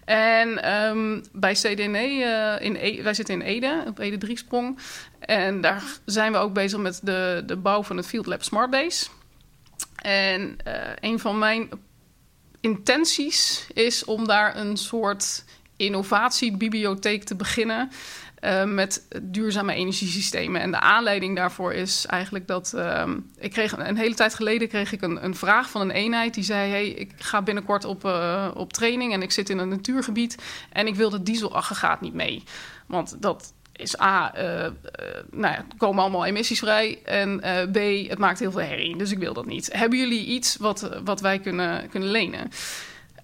En 0.05 0.73
um, 0.73 1.23
bij 1.31 1.53
CDNE, 1.53 2.07
uh, 2.59 2.65
in 2.65 2.75
e 2.75 3.01
wij 3.01 3.13
zitten 3.13 3.35
in 3.35 3.41
Ede, 3.41 3.83
op 3.87 3.99
Ede 3.99 4.17
Driesprong. 4.17 4.79
En 5.19 5.61
daar 5.61 5.83
zijn 6.05 6.31
we 6.31 6.37
ook 6.37 6.53
bezig 6.53 6.79
met 6.79 6.99
de, 7.03 7.43
de 7.45 7.55
bouw 7.55 7.83
van 7.83 7.97
het 7.97 8.07
Field 8.07 8.25
Lab 8.25 8.43
Smart 8.43 8.69
Base. 8.69 9.07
En 9.95 10.57
een 10.99 11.19
van 11.19 11.39
mijn 11.39 11.69
intenties 12.59 13.67
is 13.73 14.05
om 14.05 14.27
daar 14.27 14.55
een 14.55 14.77
soort 14.77 15.43
innovatiebibliotheek 15.77 17.23
te 17.23 17.35
beginnen. 17.35 17.91
Uh, 18.43 18.63
met 18.63 19.07
duurzame 19.21 19.73
energiesystemen. 19.73 20.61
En 20.61 20.71
de 20.71 20.79
aanleiding 20.79 21.35
daarvoor 21.35 21.73
is 21.73 22.05
eigenlijk 22.05 22.47
dat 22.47 22.71
uh, 22.75 23.03
ik 23.37 23.51
kreeg 23.51 23.77
een 23.77 23.97
hele 23.97 24.15
tijd 24.15 24.33
geleden 24.33 24.67
kreeg 24.67 24.91
ik 24.91 25.01
een, 25.01 25.23
een, 25.23 25.35
vraag 25.35 25.69
van 25.69 25.81
een 25.81 25.91
eenheid 25.91 26.33
die 26.33 26.43
zei: 26.43 26.69
Hey, 26.69 26.87
ik 26.87 27.11
ga 27.15 27.41
binnenkort 27.41 27.85
op, 27.85 28.05
uh, 28.05 28.47
op 28.53 28.73
training 28.73 29.13
en 29.13 29.21
ik 29.21 29.31
zit 29.31 29.49
in 29.49 29.57
een 29.57 29.69
natuurgebied 29.69 30.37
en 30.69 30.87
ik 30.87 30.95
wil 30.95 31.11
het 31.11 31.25
dieselaggregaat 31.25 32.01
niet 32.01 32.13
mee. 32.13 32.43
Want 32.85 33.21
dat 33.21 33.53
is 33.73 34.01
A, 34.01 34.31
nou 35.31 35.53
ja, 35.53 35.65
komen 35.77 36.01
allemaal 36.01 36.25
emissies 36.25 36.59
vrij. 36.59 36.99
En 37.03 37.39
B, 37.71 38.09
het 38.09 38.17
maakt 38.17 38.39
heel 38.39 38.51
veel 38.51 38.61
herrie. 38.61 38.97
Dus 38.97 39.11
ik 39.11 39.19
wil 39.19 39.33
dat 39.33 39.45
niet. 39.45 39.73
Hebben 39.73 39.99
jullie 39.99 40.25
iets 40.25 40.55
wat, 40.55 40.89
wat 41.03 41.21
wij 41.21 41.39
kunnen, 41.39 41.89
kunnen 41.89 42.09
lenen? 42.09 42.49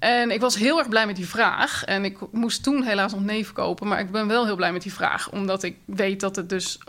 En 0.04 0.32
ik 0.32 0.40
was 0.40 0.56
heel 0.56 0.78
erg 0.78 0.90
blij 0.90 1.06
met 1.06 1.16
die 1.16 1.28
vraag. 1.28 1.84
En 1.84 2.06
ik 2.06 2.18
moest 2.32 2.64
toen 2.64 2.84
helaas 2.84 3.12
nog 3.12 3.24
nee 3.24 3.46
verkopen. 3.46 3.88
Maar 3.88 4.00
ik 4.00 4.12
ben 4.12 4.28
wel 4.28 4.46
heel 4.46 4.56
blij 4.56 4.72
met 4.72 4.82
die 4.82 4.94
vraag. 4.94 5.32
Omdat 5.32 5.64
ik 5.64 5.78
weet 5.86 6.20
dat 6.20 6.36
het 6.36 6.50
dus 6.50 6.80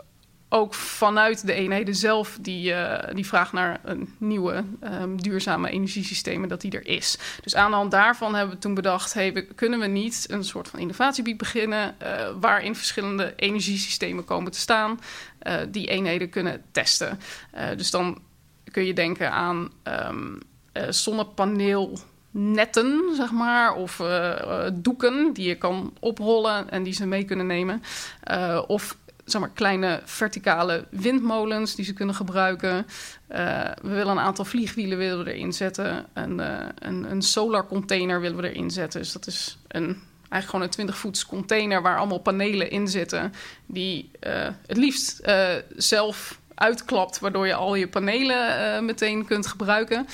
ook 0.49 0.73
vanuit 0.73 1.45
de 1.45 1.53
eenheden 1.53 1.95
zelf 1.95 2.37
die, 2.41 2.71
uh, 2.71 2.97
die 3.13 3.25
vraag 3.25 3.53
naar 3.53 3.79
een 3.83 4.13
nieuwe 4.17 4.63
um, 4.83 5.21
duurzame 5.21 5.69
energiesystemen, 5.69 6.49
dat 6.49 6.61
die 6.61 6.71
er 6.71 6.87
is. 6.87 7.17
Dus 7.43 7.55
aan 7.55 7.69
de 7.69 7.77
hand 7.77 7.91
daarvan 7.91 8.35
hebben 8.35 8.55
we 8.55 8.61
toen 8.61 8.73
bedacht, 8.73 9.13
hey, 9.13 9.47
kunnen 9.55 9.79
we 9.79 9.87
niet 9.87 10.25
een 10.29 10.43
soort 10.43 10.67
van 10.67 10.79
innovatiebied 10.79 11.37
beginnen 11.37 11.95
uh, 12.01 12.27
waarin 12.39 12.75
verschillende 12.75 13.33
energiesystemen 13.35 14.25
komen 14.25 14.51
te 14.51 14.59
staan, 14.59 14.99
uh, 15.47 15.53
die 15.69 15.87
eenheden 15.87 16.29
kunnen 16.29 16.63
testen. 16.71 17.19
dus 17.77 17.91
dan 17.91 18.21
kun 18.71 18.85
je 18.85 18.93
denken 18.93 19.31
aan 19.31 19.71
um, 19.83 20.39
zonnepaneelnetten, 22.35 23.15
zeg 23.15 23.31
maar, 23.31 23.73
of 23.73 24.03
doeken 24.73 25.33
die 25.33 25.47
je 25.47 25.55
kan 25.55 25.93
oprollen 25.99 26.69
en 26.69 26.83
die 26.83 26.93
ze 26.93 27.05
mee 27.05 27.23
kunnen 27.23 27.47
nemen. 27.47 27.81
of 28.67 28.97
zeg 29.25 29.41
maar, 29.41 29.49
kleine 29.53 30.01
verticale 30.03 30.85
windmolens 30.89 31.75
die 31.75 31.85
ze 31.85 31.93
kunnen 31.93 32.15
gebruiken. 32.15 32.85
We 33.27 33.73
willen 33.81 34.07
een 34.07 34.19
aantal 34.19 34.45
vliegwielen 34.45 34.97
willen 34.97 35.25
we 35.25 35.33
erin 35.33 35.53
zetten. 35.53 36.05
Een, 36.13 36.39
uh, 36.39 36.57
een, 36.79 37.11
een 37.11 37.21
solar 37.21 37.67
container 37.67 38.21
willen 38.21 38.37
we 38.37 38.49
erin 38.49 38.71
zetten. 38.71 39.01
Dus 39.01 39.11
dat 39.11 39.27
is 39.27 39.57
een, 39.67 39.83
eigenlijk 40.29 40.45
gewoon 40.45 40.61
een 40.61 40.69
20 40.69 40.97
voets 40.97 41.25
container 41.25 41.81
waar 41.81 41.97
allemaal 41.97 42.19
panelen 42.19 42.69
in 42.69 42.87
zitten. 42.87 43.33
Die 43.65 44.11
het 44.67 44.77
liefst 44.77 45.21
zelf 45.75 46.39
uitklapt, 46.55 47.19
waardoor 47.19 47.47
je 47.47 47.53
al 47.53 47.75
je 47.75 47.87
panelen 47.87 48.85
meteen 48.85 49.25
kunt 49.25 49.47
gebruiken. 49.47 50.07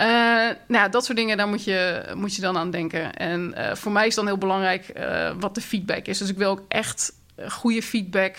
Uh, 0.00 0.48
nou, 0.68 0.90
dat 0.90 1.04
soort 1.04 1.18
dingen, 1.18 1.36
daar 1.36 1.48
moet 1.48 1.64
je, 1.64 2.10
moet 2.14 2.34
je 2.34 2.40
dan 2.40 2.56
aan 2.56 2.70
denken. 2.70 3.14
En 3.14 3.54
uh, 3.56 3.74
voor 3.74 3.92
mij 3.92 4.06
is 4.06 4.14
dan 4.14 4.26
heel 4.26 4.38
belangrijk 4.38 4.92
uh, 4.96 5.30
wat 5.38 5.54
de 5.54 5.60
feedback 5.60 6.06
is. 6.06 6.18
Dus 6.18 6.28
ik 6.28 6.36
wil 6.36 6.50
ook 6.50 6.64
echt 6.68 7.12
goede 7.48 7.82
feedback 7.82 8.36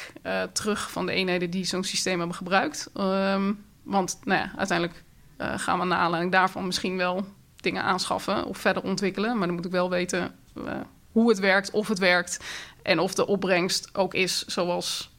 terug 0.53 0.91
van 0.91 1.05
de 1.05 1.11
eenheden 1.11 1.49
die 1.49 1.65
zo'n 1.65 1.83
systeem 1.83 2.17
hebben 2.17 2.35
gebruikt. 2.35 2.89
Um, 2.97 3.65
want 3.83 4.19
nou 4.23 4.39
ja, 4.39 4.51
uiteindelijk 4.57 5.03
gaan 5.37 5.79
we 5.79 5.85
naar 5.85 5.99
aanleiding 5.99 6.31
daarvan 6.33 6.65
misschien 6.65 6.97
wel 6.97 7.25
dingen 7.55 7.83
aanschaffen 7.83 8.45
of 8.45 8.57
verder 8.57 8.83
ontwikkelen. 8.83 9.37
Maar 9.37 9.47
dan 9.47 9.55
moet 9.55 9.65
ik 9.65 9.71
wel 9.71 9.89
weten 9.89 10.35
hoe 11.11 11.29
het 11.29 11.39
werkt, 11.39 11.71
of 11.71 11.87
het 11.87 11.99
werkt 11.99 12.39
en 12.83 12.99
of 12.99 13.13
de 13.13 13.27
opbrengst 13.27 13.89
ook 13.95 14.13
is 14.13 14.45
zoals 14.45 15.11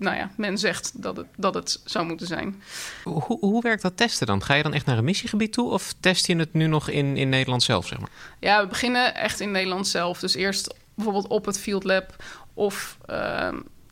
nou 0.00 0.16
ja, 0.16 0.30
men 0.36 0.58
zegt 0.58 1.02
dat 1.02 1.16
het, 1.16 1.26
dat 1.36 1.54
het 1.54 1.80
zou 1.84 2.06
moeten 2.06 2.26
zijn. 2.26 2.62
Hoe, 3.04 3.38
hoe 3.40 3.62
werkt 3.62 3.82
dat 3.82 3.96
testen 3.96 4.26
dan? 4.26 4.42
Ga 4.42 4.54
je 4.54 4.62
dan 4.62 4.74
echt 4.74 4.86
naar 4.86 4.98
een 4.98 5.04
missiegebied 5.04 5.52
toe 5.52 5.70
of 5.70 5.94
test 6.00 6.26
je 6.26 6.36
het 6.36 6.52
nu 6.52 6.66
nog 6.66 6.88
in, 6.88 7.16
in 7.16 7.28
Nederland 7.28 7.62
zelf? 7.62 7.86
Zeg 7.86 7.98
maar? 7.98 8.10
Ja, 8.38 8.62
we 8.62 8.68
beginnen 8.68 9.14
echt 9.14 9.40
in 9.40 9.50
Nederland 9.50 9.88
zelf. 9.88 10.18
Dus 10.18 10.34
eerst 10.34 10.74
bijvoorbeeld 10.94 11.26
op 11.26 11.44
het 11.44 11.58
Field 11.58 11.84
Lab 11.84 12.24
of 12.54 12.98
uh, 13.10 13.48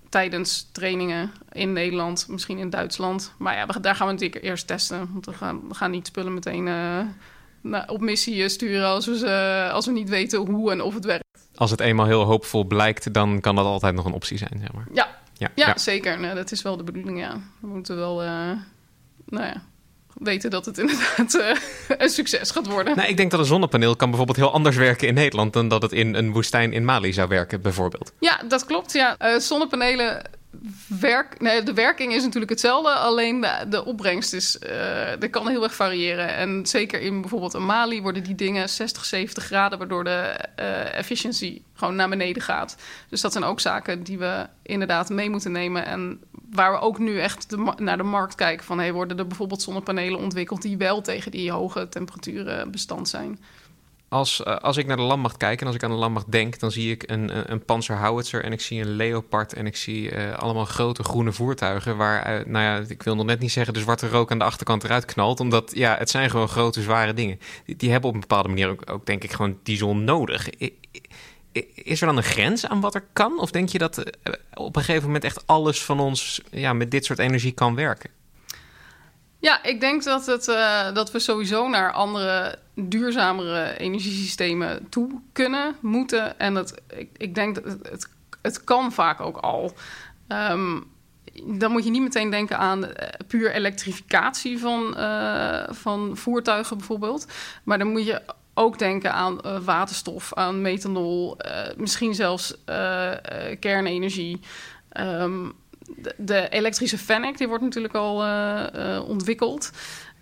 tijdens 0.08 0.68
trainingen 0.72 1.32
in 1.52 1.72
Nederland, 1.72 2.26
misschien 2.28 2.58
in 2.58 2.70
Duitsland. 2.70 3.32
Maar 3.38 3.56
ja, 3.56 3.66
daar 3.66 3.94
gaan 3.94 4.06
we 4.06 4.12
natuurlijk 4.12 4.44
eerst 4.44 4.66
testen. 4.66 5.08
Want 5.12 5.26
we 5.26 5.32
gaan, 5.32 5.68
we 5.68 5.74
gaan 5.74 5.90
niet 5.90 6.06
spullen 6.06 6.34
meteen 6.34 6.66
uh, 6.66 7.82
op 7.86 8.00
missie 8.00 8.48
sturen 8.48 8.86
als 8.86 9.06
we, 9.06 9.68
als 9.72 9.86
we 9.86 9.92
niet 9.92 10.08
weten 10.08 10.38
hoe 10.38 10.70
en 10.72 10.80
of 10.80 10.94
het 10.94 11.04
werkt. 11.04 11.24
Als 11.54 11.70
het 11.70 11.80
eenmaal 11.80 12.06
heel 12.06 12.22
hoopvol 12.22 12.64
blijkt, 12.64 13.12
dan 13.12 13.40
kan 13.40 13.54
dat 13.54 13.64
altijd 13.64 13.94
nog 13.94 14.04
een 14.04 14.12
optie 14.12 14.38
zijn, 14.38 14.58
zeg 14.60 14.72
maar. 14.72 14.86
Ja, 14.92 15.08
ja, 15.38 15.50
ja, 15.54 15.66
ja. 15.66 15.78
zeker. 15.78 16.20
Nou, 16.20 16.34
dat 16.34 16.52
is 16.52 16.62
wel 16.62 16.76
de 16.76 16.84
bedoeling, 16.84 17.18
ja. 17.18 17.40
We 17.60 17.66
moeten 17.66 17.96
wel, 17.96 18.22
uh, 18.22 18.28
nou 19.26 19.46
ja, 19.46 19.62
weten 20.14 20.50
dat 20.50 20.64
het 20.64 20.78
inderdaad 20.82 21.34
uh, 21.34 21.56
een 21.98 22.08
succes 22.08 22.50
gaat 22.50 22.66
worden. 22.66 22.96
Nou, 22.96 23.08
ik 23.08 23.16
denk 23.16 23.30
dat 23.30 23.40
een 23.40 23.46
zonnepaneel 23.46 23.96
kan 23.96 24.08
bijvoorbeeld 24.08 24.38
heel 24.38 24.52
anders 24.52 24.76
werken 24.76 25.08
in 25.08 25.14
Nederland 25.14 25.52
dan 25.52 25.68
dat 25.68 25.82
het 25.82 25.92
in 25.92 26.14
een 26.14 26.32
woestijn 26.32 26.72
in 26.72 26.84
Mali 26.84 27.12
zou 27.12 27.28
werken, 27.28 27.60
bijvoorbeeld. 27.60 28.12
Ja, 28.20 28.40
dat 28.48 28.64
klopt. 28.64 28.92
Ja. 28.92 29.16
Uh, 29.20 29.38
zonnepanelen 29.38 30.22
werk, 31.00 31.40
nee, 31.40 31.62
de 31.62 31.74
werking 31.74 32.12
is 32.12 32.22
natuurlijk 32.22 32.50
hetzelfde, 32.50 32.90
alleen 32.90 33.46
de, 33.68 33.84
opbrengst 33.84 34.32
is, 34.32 34.58
uh, 34.70 34.70
dat 35.18 35.30
kan 35.30 35.48
heel 35.48 35.62
erg 35.62 35.74
variëren. 35.74 36.34
En 36.34 36.66
zeker 36.66 37.00
in 37.00 37.20
bijvoorbeeld 37.20 37.58
Mali 37.58 38.02
worden 38.02 38.22
die 38.22 38.34
dingen 38.34 38.68
60, 38.68 39.04
70 39.04 39.44
graden, 39.44 39.78
waardoor 39.78 40.04
de 40.04 40.44
uh, 40.58 40.94
efficiency 40.94 41.62
gewoon 41.74 41.96
naar 41.96 42.08
beneden 42.08 42.42
gaat. 42.42 42.76
Dus 43.08 43.20
dat 43.20 43.32
zijn 43.32 43.44
ook 43.44 43.60
zaken 43.60 44.02
die 44.02 44.18
we 44.18 44.46
inderdaad 44.62 45.08
mee 45.08 45.30
moeten 45.30 45.52
nemen. 45.52 45.84
En 45.84 46.20
waar 46.50 46.72
we 46.72 46.78
ook 46.78 46.98
nu 46.98 47.20
echt 47.20 47.56
naar 47.76 47.96
de 47.96 48.02
markt 48.02 48.34
kijken 48.34 48.64
van... 48.64 48.78
Hey, 48.78 48.92
worden 48.92 49.18
er 49.18 49.26
bijvoorbeeld 49.26 49.62
zonnepanelen 49.62 50.20
ontwikkeld... 50.20 50.62
die 50.62 50.76
wel 50.76 51.00
tegen 51.00 51.30
die 51.30 51.50
hoge 51.50 51.88
temperaturen 51.88 52.70
bestand 52.70 53.08
zijn. 53.08 53.38
Als, 54.10 54.42
uh, 54.46 54.56
als 54.56 54.76
ik 54.76 54.86
naar 54.86 54.96
de 54.96 55.02
landmacht 55.02 55.36
kijk 55.36 55.60
en 55.60 55.66
als 55.66 55.76
ik 55.76 55.82
aan 55.82 55.90
de 55.90 55.96
landmacht 55.96 56.32
denk... 56.32 56.58
dan 56.58 56.70
zie 56.70 56.90
ik 56.90 57.10
een, 57.10 57.36
een, 57.36 57.52
een 57.52 57.64
panzerhowitzer 57.64 58.44
en 58.44 58.52
ik 58.52 58.60
zie 58.60 58.80
een 58.80 58.96
Leopard... 58.96 59.52
en 59.52 59.66
ik 59.66 59.76
zie 59.76 60.12
uh, 60.12 60.34
allemaal 60.34 60.64
grote 60.64 61.02
groene 61.02 61.32
voertuigen... 61.32 61.96
waar, 61.96 62.40
uh, 62.40 62.46
nou 62.46 62.64
ja, 62.64 62.88
ik 62.88 63.02
wil 63.02 63.14
nog 63.14 63.26
net 63.26 63.40
niet 63.40 63.52
zeggen... 63.52 63.74
de 63.74 63.80
zwarte 63.80 64.08
rook 64.08 64.30
aan 64.30 64.38
de 64.38 64.44
achterkant 64.44 64.84
eruit 64.84 65.04
knalt... 65.04 65.40
omdat 65.40 65.70
ja, 65.74 65.96
het 65.98 66.10
zijn 66.10 66.30
gewoon 66.30 66.48
grote, 66.48 66.82
zware 66.82 67.14
dingen. 67.14 67.40
Die, 67.76 67.90
hebben 67.90 68.08
op 68.08 68.14
een 68.14 68.20
bepaalde 68.20 68.48
manier 68.48 68.68
ook, 68.68 68.90
ook 68.90 69.06
denk 69.06 69.24
ik, 69.24 69.32
gewoon 69.32 69.58
diesel 69.62 69.96
nodig... 69.96 70.48
Is 71.74 72.00
er 72.00 72.06
dan 72.06 72.16
een 72.16 72.22
grens 72.22 72.66
aan 72.66 72.80
wat 72.80 72.94
er 72.94 73.04
kan? 73.12 73.40
Of 73.40 73.50
denk 73.50 73.68
je 73.68 73.78
dat 73.78 73.98
eh, 73.98 74.32
op 74.54 74.76
een 74.76 74.82
gegeven 74.82 75.06
moment 75.06 75.24
echt 75.24 75.46
alles 75.46 75.84
van 75.84 76.00
ons 76.00 76.42
ja, 76.50 76.72
met 76.72 76.90
dit 76.90 77.04
soort 77.04 77.18
energie 77.18 77.52
kan 77.52 77.74
werken? 77.74 78.10
Ja, 79.40 79.64
ik 79.64 79.80
denk 79.80 80.04
dat, 80.04 80.26
het, 80.26 80.48
uh, 80.48 80.92
dat 80.92 81.10
we 81.10 81.18
sowieso 81.18 81.68
naar 81.68 81.92
andere, 81.92 82.58
duurzamere 82.74 83.78
energiesystemen 83.78 84.88
toe 84.88 85.20
kunnen, 85.32 85.76
moeten. 85.80 86.38
En 86.38 86.54
dat, 86.54 86.74
ik, 86.88 87.08
ik 87.16 87.34
denk 87.34 87.54
dat 87.54 87.64
het, 87.64 88.08
het, 88.42 88.64
kan 88.64 88.92
vaak 88.92 89.20
ook 89.20 89.36
al. 89.36 89.72
Um, 90.28 90.84
dan 91.44 91.70
moet 91.70 91.84
je 91.84 91.90
niet 91.90 92.02
meteen 92.02 92.30
denken 92.30 92.58
aan 92.58 92.84
uh, 92.84 92.90
puur 93.26 93.52
elektrificatie 93.52 94.58
van, 94.58 94.94
uh, 94.96 95.62
van 95.68 96.16
voertuigen 96.16 96.76
bijvoorbeeld. 96.76 97.26
Maar 97.62 97.78
dan 97.78 97.88
moet 97.88 98.06
je 98.06 98.22
ook 98.54 98.78
denken 98.78 99.12
aan 99.12 99.40
waterstof, 99.64 100.34
aan 100.34 100.62
methanol, 100.62 101.36
misschien 101.76 102.14
zelfs 102.14 102.54
kernenergie. 103.60 104.40
Um, 105.00 105.52
de, 106.16 106.48
elektrische 106.48 106.98
Fennec, 106.98 107.38
die 107.38 107.48
wordt 107.48 107.64
natuurlijk 107.64 107.94
al 107.94 108.24
ontwikkeld. 109.02 109.70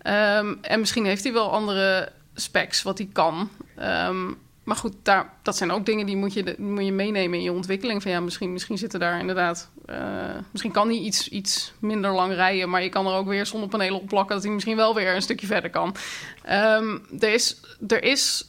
Um, 0.07 0.57
en 0.61 0.79
misschien 0.79 1.05
heeft 1.05 1.23
hij 1.23 1.33
wel 1.33 1.51
andere 1.51 2.11
specs 2.33 2.81
wat 2.81 2.97
hij 2.97 3.09
kan. 3.11 3.49
Um, 3.79 4.37
maar 4.67 4.75
goed, 4.75 4.93
daar, 5.03 5.33
dat 5.41 5.57
zijn 5.57 5.71
ook 5.71 5.85
dingen 5.85 6.05
die 6.05 6.15
moet 6.15 6.33
je, 6.33 6.55
moet 6.57 6.85
je 6.85 6.91
meenemen 6.91 7.37
in 7.37 7.43
je 7.43 7.51
ontwikkeling. 7.51 8.01
Van 8.01 8.11
ja, 8.11 8.19
misschien, 8.19 8.53
misschien 8.53 8.77
zitten 8.77 8.99
daar 8.99 9.19
inderdaad. 9.19 9.69
Uh, 9.89 9.97
misschien 10.51 10.71
kan 10.71 10.87
hij 10.87 10.97
iets, 10.97 11.29
iets 11.29 11.73
minder 11.79 12.11
lang 12.11 12.33
rijden, 12.33 12.69
maar 12.69 12.83
je 12.83 12.89
kan 12.89 13.07
er 13.07 13.13
ook 13.13 13.27
weer 13.27 13.45
zonnepanelen 13.45 14.01
op 14.01 14.07
plakken 14.07 14.35
dat 14.35 14.43
hij 14.43 14.53
misschien 14.53 14.75
wel 14.75 14.95
weer 14.95 15.15
een 15.15 15.21
stukje 15.21 15.47
verder 15.47 15.69
kan. 15.69 15.95
Um, 16.49 17.05
er, 17.19 17.33
is, 17.33 17.61
er 17.87 18.03
is 18.03 18.45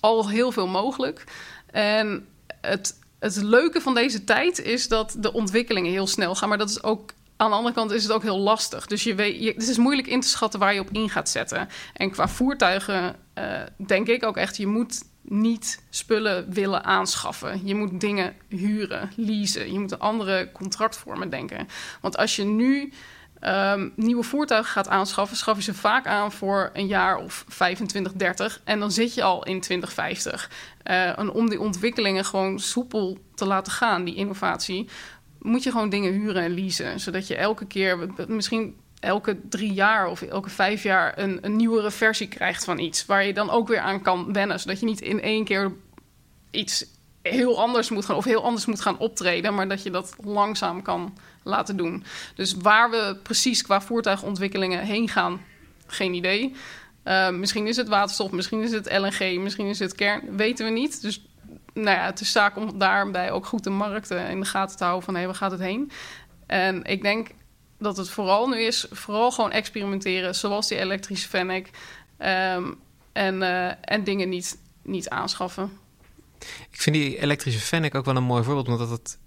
al 0.00 0.28
heel 0.28 0.52
veel 0.52 0.66
mogelijk. 0.66 1.24
En 1.70 2.26
het, 2.60 2.98
het 3.20 3.36
leuke 3.36 3.80
van 3.80 3.94
deze 3.94 4.24
tijd 4.24 4.60
is 4.60 4.88
dat 4.88 5.16
de 5.18 5.32
ontwikkelingen 5.32 5.90
heel 5.90 6.06
snel 6.06 6.34
gaan. 6.34 6.48
Maar 6.48 6.58
dat 6.58 6.70
is 6.70 6.82
ook 6.82 7.12
aan 7.36 7.50
de 7.50 7.56
andere 7.56 7.74
kant 7.74 7.90
is 7.90 8.02
het 8.02 8.12
ook 8.12 8.22
heel 8.22 8.38
lastig. 8.38 8.86
Dus 8.86 9.02
je 9.02 9.14
weet, 9.14 9.42
je, 9.42 9.52
het 9.52 9.68
is 9.68 9.78
moeilijk 9.78 10.08
in 10.08 10.20
te 10.20 10.28
schatten 10.28 10.60
waar 10.60 10.74
je 10.74 10.80
op 10.80 10.88
in 10.92 11.10
gaat 11.10 11.28
zetten. 11.28 11.68
En 11.94 12.10
qua 12.10 12.28
voertuigen 12.28 13.16
uh, 13.38 13.62
denk 13.76 14.06
ik 14.06 14.24
ook 14.24 14.36
echt, 14.36 14.56
je 14.56 14.66
moet 14.66 15.02
niet 15.22 15.82
spullen 15.90 16.52
willen 16.52 16.84
aanschaffen. 16.84 17.60
Je 17.66 17.74
moet 17.74 18.00
dingen 18.00 18.34
huren, 18.48 19.12
leasen. 19.16 19.72
Je 19.72 19.78
moet 19.78 19.92
een 19.92 19.98
andere 19.98 20.52
contractvormen 20.52 21.30
denken. 21.30 21.68
Want 22.00 22.16
als 22.16 22.36
je 22.36 22.44
nu 22.44 22.92
um, 23.40 23.92
nieuwe 23.96 24.22
voertuigen 24.22 24.72
gaat 24.72 24.88
aanschaffen, 24.88 25.36
schaf 25.36 25.56
je 25.56 25.62
ze 25.62 25.74
vaak 25.74 26.06
aan 26.06 26.32
voor 26.32 26.70
een 26.72 26.86
jaar 26.86 27.16
of 27.16 27.44
25, 27.48 28.12
30. 28.12 28.60
En 28.64 28.80
dan 28.80 28.90
zit 28.90 29.14
je 29.14 29.22
al 29.22 29.44
in 29.44 29.60
2050. 29.60 30.50
Uh, 30.84 31.18
en 31.18 31.30
om 31.30 31.48
die 31.48 31.60
ontwikkelingen 31.60 32.24
gewoon 32.24 32.58
soepel 32.58 33.18
te 33.34 33.46
laten 33.46 33.72
gaan, 33.72 34.04
die 34.04 34.14
innovatie, 34.14 34.88
moet 35.38 35.62
je 35.62 35.70
gewoon 35.70 35.88
dingen 35.88 36.12
huren 36.12 36.42
en 36.42 36.54
leasen. 36.54 37.00
Zodat 37.00 37.26
je 37.26 37.36
elke 37.36 37.66
keer, 37.66 38.08
misschien 38.28 38.76
elke 39.00 39.40
drie 39.48 39.72
jaar 39.72 40.06
of 40.06 40.22
elke 40.22 40.50
vijf 40.50 40.82
jaar 40.82 41.18
een, 41.18 41.38
een 41.40 41.56
nieuwere 41.56 41.90
versie 41.90 42.28
krijgt 42.28 42.64
van 42.64 42.78
iets. 42.78 43.06
Waar 43.06 43.24
je 43.24 43.32
dan 43.32 43.50
ook 43.50 43.68
weer 43.68 43.80
aan 43.80 44.02
kan 44.02 44.32
wennen. 44.32 44.60
Zodat 44.60 44.80
je 44.80 44.86
niet 44.86 45.00
in 45.00 45.22
één 45.22 45.44
keer 45.44 45.72
iets 46.50 46.86
heel 47.22 47.60
anders 47.60 47.90
moet 47.90 48.04
gaan 48.04 48.16
of 48.16 48.24
heel 48.24 48.44
anders 48.44 48.66
moet 48.66 48.80
gaan 48.80 48.98
optreden. 48.98 49.54
Maar 49.54 49.68
dat 49.68 49.82
je 49.82 49.90
dat 49.90 50.14
langzaam 50.24 50.82
kan 50.82 51.18
laten 51.42 51.76
doen. 51.76 52.04
Dus 52.34 52.54
waar 52.54 52.90
we 52.90 53.16
precies 53.22 53.62
qua 53.62 53.80
voertuigontwikkelingen 53.80 54.84
heen 54.84 55.08
gaan, 55.08 55.40
geen 55.86 56.14
idee. 56.14 56.54
Uh, 57.04 57.30
misschien 57.30 57.66
is 57.66 57.76
het 57.76 57.88
waterstof, 57.88 58.30
misschien 58.30 58.62
is 58.62 58.72
het 58.72 58.98
LNG, 58.98 59.38
misschien 59.38 59.66
is 59.66 59.78
het 59.78 59.94
kern, 59.94 60.36
weten 60.36 60.64
we 60.64 60.70
niet. 60.70 61.02
Dus 61.02 61.24
nou 61.72 61.96
ja, 61.96 62.04
het 62.04 62.20
is 62.20 62.32
zaak 62.32 62.56
om 62.56 62.78
daarbij 62.78 63.30
ook 63.30 63.46
goed 63.46 63.64
de 63.64 63.70
markten 63.70 64.28
in 64.28 64.40
de 64.40 64.46
gaten 64.46 64.76
te 64.76 64.84
houden 64.84 65.04
van 65.04 65.14
hé, 65.14 65.20
hey, 65.20 65.28
waar 65.28 65.38
gaat 65.38 65.50
het 65.50 65.60
heen? 65.60 65.90
En 66.46 66.84
ik 66.84 67.02
denk 67.02 67.28
dat 67.78 67.96
het 67.96 68.10
vooral 68.10 68.48
nu 68.48 68.60
is, 68.60 68.86
vooral 68.90 69.30
gewoon 69.30 69.52
experimenteren, 69.52 70.34
zoals 70.34 70.68
die 70.68 70.78
elektrische 70.78 71.28
Fennec. 71.28 71.70
Um, 72.18 72.78
en, 73.12 73.42
uh, 73.42 73.66
en 73.80 74.04
dingen 74.04 74.28
niet 74.28 74.58
niet 74.82 75.08
aanschaffen. 75.08 75.78
Ik 76.70 76.80
vind 76.80 76.96
die 76.96 77.18
elektrische 77.18 77.60
Fennec 77.60 77.94
ook 77.94 78.04
wel 78.04 78.16
een 78.16 78.22
mooi 78.22 78.44
voorbeeld, 78.44 78.68
omdat 78.68 78.90
het 78.90 79.18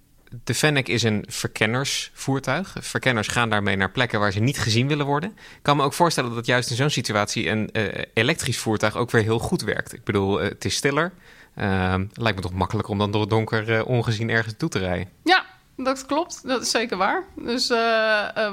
de 0.44 0.54
Fennec 0.54 0.88
is 0.88 1.04
een 1.04 1.26
verkennersvoertuig. 1.28 2.76
Verkenners 2.80 3.28
gaan 3.28 3.50
daarmee 3.50 3.76
naar 3.76 3.92
plekken 3.92 4.20
waar 4.20 4.32
ze 4.32 4.40
niet 4.40 4.60
gezien 4.60 4.88
willen 4.88 5.06
worden. 5.06 5.30
Ik 5.30 5.60
kan 5.62 5.78
me 5.78 5.84
ook 5.84 5.94
voorstellen 5.94 6.36
dat 6.36 6.46
juist 6.46 6.70
in 6.70 6.76
zo'n 6.76 6.90
situatie 6.90 7.50
een 7.50 7.70
uh, 7.74 7.88
elektrisch 8.14 8.58
voertuig 8.58 8.96
ook 8.96 9.12
weer 9.12 9.22
heel 9.22 9.40
goed 9.40 9.62
werkt. 9.62 9.94
Ik 9.94 10.04
bedoel, 10.04 10.44
uh, 10.44 10.50
het 10.50 10.66
is 10.66 10.76
stiller. 10.76 11.14
Ehm, 11.56 12.06
lijkt 12.14 12.38
me 12.38 12.44
toch 12.44 12.54
makkelijker 12.54 12.92
om 12.92 13.00
dan 13.00 13.12
door 13.12 13.22
het 13.22 13.30
donker 13.30 13.86
ongezien 13.86 14.30
ergens 14.30 14.54
toe 14.58 14.70
te 14.70 14.80
rijden. 14.80 15.10
Ja, 15.24 15.46
dat 15.78 16.06
klopt. 16.06 16.48
Dat 16.48 16.62
is 16.62 16.72
zeker 16.72 16.98
waar. 16.98 17.24
Dus 17.36 17.68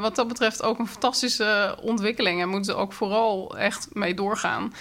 wat 0.01 0.17
dat 0.17 0.29
betreft 0.29 0.63
ook 0.63 0.79
een 0.79 0.89
fantastische 0.89 1.79
ontwikkeling. 1.83 2.41
En 2.41 2.49
moeten 2.49 2.75
ze 2.75 2.81
ook 2.81 2.93
vooral 2.93 3.59
echt 3.59 3.89
mee 3.93 4.15
doorgaan. 4.15 4.73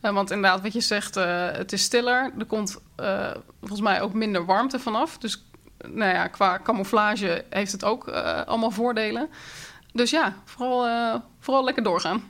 Want 0.00 0.30
inderdaad, 0.30 0.60
wat 0.60 0.72
je 0.72 0.80
zegt, 0.80 1.14
het 1.14 1.72
is 1.72 1.82
stiller. 1.82 2.32
Er 2.38 2.46
komt 2.46 2.76
volgens 3.60 3.80
mij 3.80 4.00
ook 4.00 4.12
minder 4.12 4.44
warmte 4.44 4.78
vanaf. 4.78 5.18
Dus 5.18 5.44
nou 5.78 6.14
ja, 6.14 6.26
qua 6.26 6.60
camouflage 6.62 7.44
heeft 7.50 7.72
het 7.72 7.84
ook 7.84 8.08
allemaal 8.46 8.70
voordelen. 8.70 9.28
Dus 9.92 10.10
ja, 10.10 10.36
vooral, 10.44 11.22
vooral 11.40 11.64
lekker 11.64 11.82
doorgaan. 11.82 12.22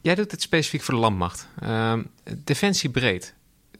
Jij 0.00 0.14
doet 0.14 0.30
het 0.30 0.42
specifiek 0.42 0.82
voor 0.82 0.94
de 0.94 1.00
landmacht. 1.00 1.48
Uh, 1.62 1.94
defensie 2.44 2.90
breed. 2.90 3.34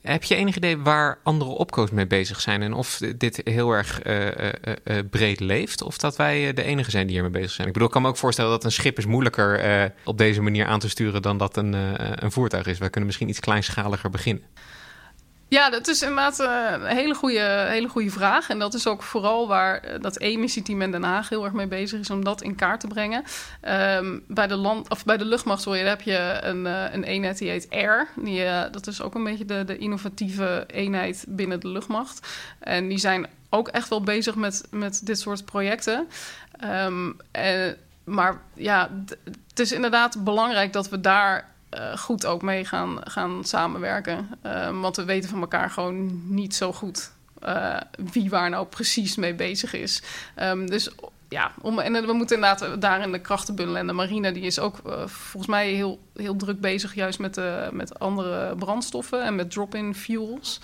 Heb 0.08 0.24
je 0.24 0.34
enig 0.34 0.56
idee 0.56 0.78
waar 0.78 1.18
andere 1.22 1.50
opkoos 1.50 1.90
mee 1.90 2.06
bezig 2.06 2.40
zijn 2.40 2.62
en 2.62 2.72
of 2.72 3.00
dit 3.16 3.40
heel 3.44 3.70
erg 3.70 4.06
uh, 4.06 4.98
breed 5.10 5.40
leeft? 5.40 5.82
Of 5.82 5.98
dat 5.98 6.16
wij 6.16 6.52
de 6.52 6.62
enige 6.62 6.90
zijn 6.90 7.06
die 7.06 7.14
hiermee 7.14 7.32
bezig 7.32 7.50
zijn? 7.50 7.66
Ik 7.66 7.72
bedoel, 7.72 7.88
ik 7.88 7.94
kan 7.94 8.02
me 8.02 8.08
ook 8.08 8.16
voorstellen 8.16 8.50
dat 8.50 8.64
een 8.64 8.72
schip 8.72 8.98
is 8.98 9.06
moeilijker 9.06 9.92
op 10.04 10.18
deze 10.18 10.42
manier 10.42 10.66
aan 10.66 10.78
te 10.78 10.88
sturen 10.88 11.22
dan 11.22 11.38
dat 11.38 11.56
een, 11.56 11.72
een 12.24 12.32
voertuig 12.32 12.66
is. 12.66 12.78
Wij 12.78 12.90
kunnen 12.90 13.06
misschien 13.06 13.28
iets 13.28 13.40
kleinschaliger 13.40 14.10
beginnen. 14.10 14.42
Ja, 15.48 15.70
dat 15.70 15.88
is 15.88 16.02
inderdaad 16.02 16.40
eh, 16.40 16.72
een 16.72 16.96
hele 16.96 17.14
goede, 17.14 17.64
hele 17.68 17.88
goede 17.88 18.10
vraag. 18.10 18.48
En 18.48 18.58
dat 18.58 18.74
is 18.74 18.86
ook 18.86 19.02
vooral 19.02 19.48
waar 19.48 19.78
eh, 19.78 20.00
dat 20.00 20.18
emissieteam 20.18 20.82
in 20.82 20.90
Den 20.90 21.02
Haag 21.02 21.28
heel 21.28 21.44
erg 21.44 21.52
mee 21.52 21.66
bezig 21.66 22.00
is 22.00 22.10
om 22.10 22.24
dat 22.24 22.42
in 22.42 22.54
kaart 22.54 22.80
te 22.80 22.86
brengen. 22.86 23.24
Um, 23.68 24.24
bij, 24.26 24.46
de 24.46 24.56
land, 24.56 24.90
of 24.90 25.04
bij 25.04 25.16
de 25.16 25.24
luchtmacht 25.24 25.62
sorry, 25.62 25.80
heb 25.80 26.02
je 26.02 26.38
een, 26.42 26.66
uh, 26.66 26.84
een 26.92 27.04
eenheid 27.04 27.38
die 27.38 27.50
heet 27.50 27.70
AIR. 27.70 28.08
Die, 28.16 28.44
dat 28.70 28.86
is 28.86 29.02
ook 29.02 29.14
een 29.14 29.24
beetje 29.24 29.44
de, 29.44 29.64
de 29.64 29.78
innovatieve 29.78 30.64
eenheid 30.66 31.24
binnen 31.28 31.60
de 31.60 31.68
luchtmacht. 31.68 32.28
En 32.58 32.88
die 32.88 32.98
zijn 32.98 33.26
ook 33.50 33.68
echt 33.68 33.88
wel 33.88 34.02
bezig 34.02 34.34
met, 34.34 34.66
met 34.70 35.06
dit 35.06 35.18
soort 35.18 35.44
projecten. 35.44 36.08
En, 37.30 37.76
maar 38.04 38.40
ja, 38.54 38.90
het 39.48 39.60
is 39.60 39.72
inderdaad 39.72 40.24
belangrijk 40.24 40.72
dat 40.72 40.88
we 40.88 41.00
daar 41.00 41.56
uh, 41.70 41.96
goed 41.96 42.26
ook 42.26 42.42
mee 42.42 42.64
gaan, 42.64 42.98
gaan 43.04 43.44
samenwerken. 43.44 44.28
Uh, 44.46 44.80
want 44.80 44.96
we 44.96 45.04
weten 45.04 45.30
van 45.30 45.40
elkaar 45.40 45.70
gewoon 45.70 46.22
niet 46.34 46.54
zo 46.54 46.72
goed 46.72 47.12
uh, 47.44 47.76
wie 48.12 48.30
waar 48.30 48.50
nou 48.50 48.66
precies 48.66 49.16
mee 49.16 49.34
bezig 49.34 49.72
is. 49.72 50.02
Um, 50.42 50.70
dus 50.70 50.90
ja, 51.28 51.52
om, 51.60 51.78
en 51.78 52.06
we 52.06 52.12
moeten 52.12 52.36
inderdaad 52.36 52.80
daarin 52.80 53.12
de 53.12 53.20
krachten 53.20 53.54
bundelen. 53.54 53.80
En 53.80 53.86
de 53.86 53.92
marine 53.92 54.32
die 54.32 54.42
is 54.42 54.58
ook 54.58 54.76
volgens 55.06 55.46
mij 55.46 55.72
heel, 55.72 56.00
heel 56.14 56.36
druk 56.36 56.60
bezig... 56.60 56.94
juist 56.94 57.18
met, 57.18 57.40
met 57.70 57.98
andere 57.98 58.56
brandstoffen 58.56 59.24
en 59.24 59.34
met 59.34 59.50
drop-in 59.50 59.94
fuels. 59.94 60.60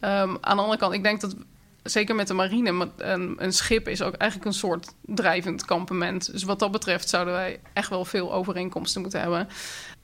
Um, 0.00 0.38
aan 0.40 0.56
de 0.56 0.62
andere 0.62 0.78
kant, 0.78 0.94
ik 0.94 1.02
denk 1.02 1.20
dat 1.20 1.36
zeker 1.82 2.14
met 2.14 2.26
de 2.26 2.34
marine, 2.34 2.88
een, 2.96 3.34
een, 3.38 3.52
schip 3.52 3.88
is 3.88 4.02
ook 4.02 4.14
eigenlijk 4.14 4.50
een 4.50 4.56
soort 4.56 4.92
drijvend 5.02 5.64
kampement. 5.64 6.32
Dus 6.32 6.42
wat 6.42 6.58
dat 6.58 6.70
betreft 6.70 7.08
zouden 7.08 7.34
wij 7.34 7.60
echt 7.72 7.88
wel 7.88 8.04
veel 8.04 8.32
overeenkomsten 8.32 9.00
moeten 9.00 9.20
hebben. 9.20 9.48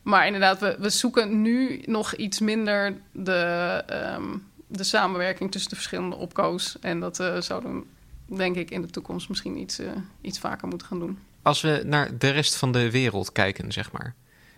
Maar 0.05 0.27
inderdaad, 0.27 0.61
we, 0.61 0.77
we 0.79 0.91
zoeken 0.91 1.43
nu 1.43 1.83
nog 1.87 2.15
iets 2.15 2.41
minder 2.41 2.97
de, 3.13 3.83
um, 4.17 4.47
de 4.67 4.85
samenwerking 4.85 5.51
tussen 5.51 5.71
de 5.71 5.77
verschillende 5.77 6.17
opkoos. 6.17 6.77
En 6.81 7.01
dat 7.01 7.21
uh, 7.21 7.41
zouden 7.41 7.85
we, 8.27 8.37
denk 8.37 8.57
ik, 8.57 8.71
in 8.71 8.81
de 8.81 8.91
toekomst 8.91 9.29
misschien 9.29 9.59
iets, 9.59 9.81
uh, 9.81 9.87
iets 10.21 10.39
vaker 10.39 10.69
moeten 10.69 10.87
gaan 10.87 10.99
doen. 10.99 11.19
Als 11.43 11.61
we 11.61 11.83
naar 11.87 12.19
de 12.19 12.31
rest 12.31 12.57
van 12.57 12.73
de 12.73 12.91
wereld 12.91 13.33
kijken, 13.33 13.73
zeg 13.73 13.93
maar. 13.93 14.15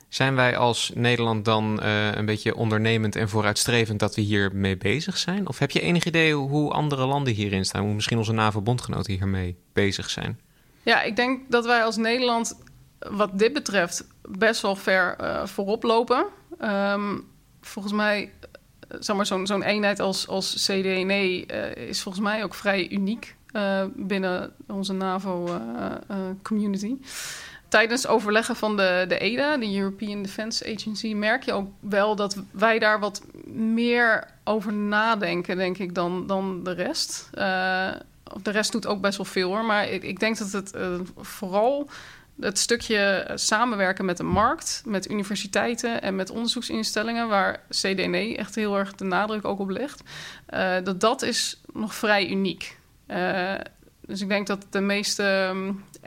Zijn 0.09 0.35
wij 0.35 0.57
als 0.57 0.93
Nederland 0.95 1.45
dan 1.45 1.81
uh, 1.83 2.15
een 2.15 2.27
beetje 2.27 2.55
ondernemend 2.55 3.17
en 3.17 3.29
vooruitstrevend 3.29 4.01
dat 4.01 4.15
we 4.15 4.21
hier 4.21 4.55
mee 4.55 4.77
bezig 4.77 5.19
zijn? 5.19 5.49
Of 5.49 5.59
heb 5.59 5.71
je 5.71 5.81
enig 5.81 6.05
idee 6.05 6.35
hoe 6.35 6.71
andere 6.71 7.07
landen 7.07 7.35
hierin 7.35 7.65
staan? 7.65 7.83
Hoe 7.85 7.95
misschien 7.95 8.19
onze 8.19 8.33
NAVO-bondgenoten 8.33 9.13
hiermee 9.13 9.57
bezig 9.73 10.11
zijn? 10.11 10.41
Ja, 10.83 11.03
ik 11.03 11.17
denk 11.17 11.51
dat 11.51 11.67
wij 11.67 11.85
als 11.85 11.97
Nederland 11.97 12.59
wat 12.99 13.39
dit 13.39 13.53
betreft 13.53 14.07
best 14.29 14.63
wel 14.63 14.77
ver 14.77 15.17
uh, 15.21 15.47
voorop 15.47 15.83
lopen. 15.83 16.27
Um, 16.61 17.29
volgens 17.61 17.95
mij, 17.95 18.33
eh, 18.89 18.97
zeg 19.01 19.17
maar, 19.17 19.27
zo'n 19.27 19.47
zo'n 19.47 19.63
eenheid 19.63 20.01
als, 20.01 20.29
als 20.29 20.65
CDNE 20.65 21.45
uh, 21.47 21.75
is 21.89 22.03
volgens 22.03 22.25
mij 22.25 22.45
ook 22.45 22.55
vrij 22.55 22.91
uniek 22.91 23.35
binnen 23.95 24.53
onze 24.67 24.93
NAVO-community. 24.93 26.97
Tijdens 27.69 28.07
overleggen 28.07 28.57
van 28.57 28.77
de, 28.77 29.05
de 29.09 29.19
EDA, 29.19 29.57
de 29.57 29.77
European 29.77 30.23
Defence 30.23 30.75
Agency, 30.75 31.15
merk 31.15 31.43
je 31.43 31.53
ook 31.53 31.69
wel 31.81 32.17
dat 32.17 32.37
wij 32.51 32.79
daar 32.79 33.01
wat 33.01 33.23
meer 33.53 34.29
over 34.45 34.73
nadenken, 34.73 35.57
denk 35.57 35.79
ik, 35.79 35.95
dan, 35.95 36.27
dan 36.27 36.65
de 36.65 36.73
rest. 36.73 37.29
de 38.43 38.51
rest 38.51 38.73
doet 38.73 38.87
ook 38.87 39.01
best 39.01 39.17
wel 39.17 39.27
veel 39.27 39.49
hoor, 39.49 39.65
maar 39.65 39.89
ik, 39.89 40.03
ik 40.03 40.21
denk 40.21 40.39
dat 40.39 40.53
het 40.53 40.73
vooral 41.17 41.89
het 42.41 42.59
stukje 42.59 43.31
samenwerken 43.35 44.05
met 44.05 44.17
de 44.17 44.23
markt, 44.23 44.83
met 44.85 45.11
universiteiten 45.11 46.03
en 46.03 46.17
met 46.17 46.31
onderzoeksinstellingen, 46.31 47.29
waar 47.29 47.61
CDNE 47.71 48.37
echt 48.37 48.55
heel 48.55 48.79
erg 48.79 48.95
de 48.95 49.05
nadruk 49.05 49.45
ook 49.45 49.59
op 49.59 49.69
legt, 49.69 50.03
uh, 50.55 50.75
dat 50.85 51.01
dat 51.01 51.23
is 51.23 51.61
nog 51.73 51.95
vrij 51.95 52.29
uniek. 52.29 52.79
Uh, 53.07 53.55
dus 54.07 54.21
ik 54.21 54.29
denk 54.29 54.47
dat 54.47 54.67
de 54.71 54.81
meeste 54.81 55.53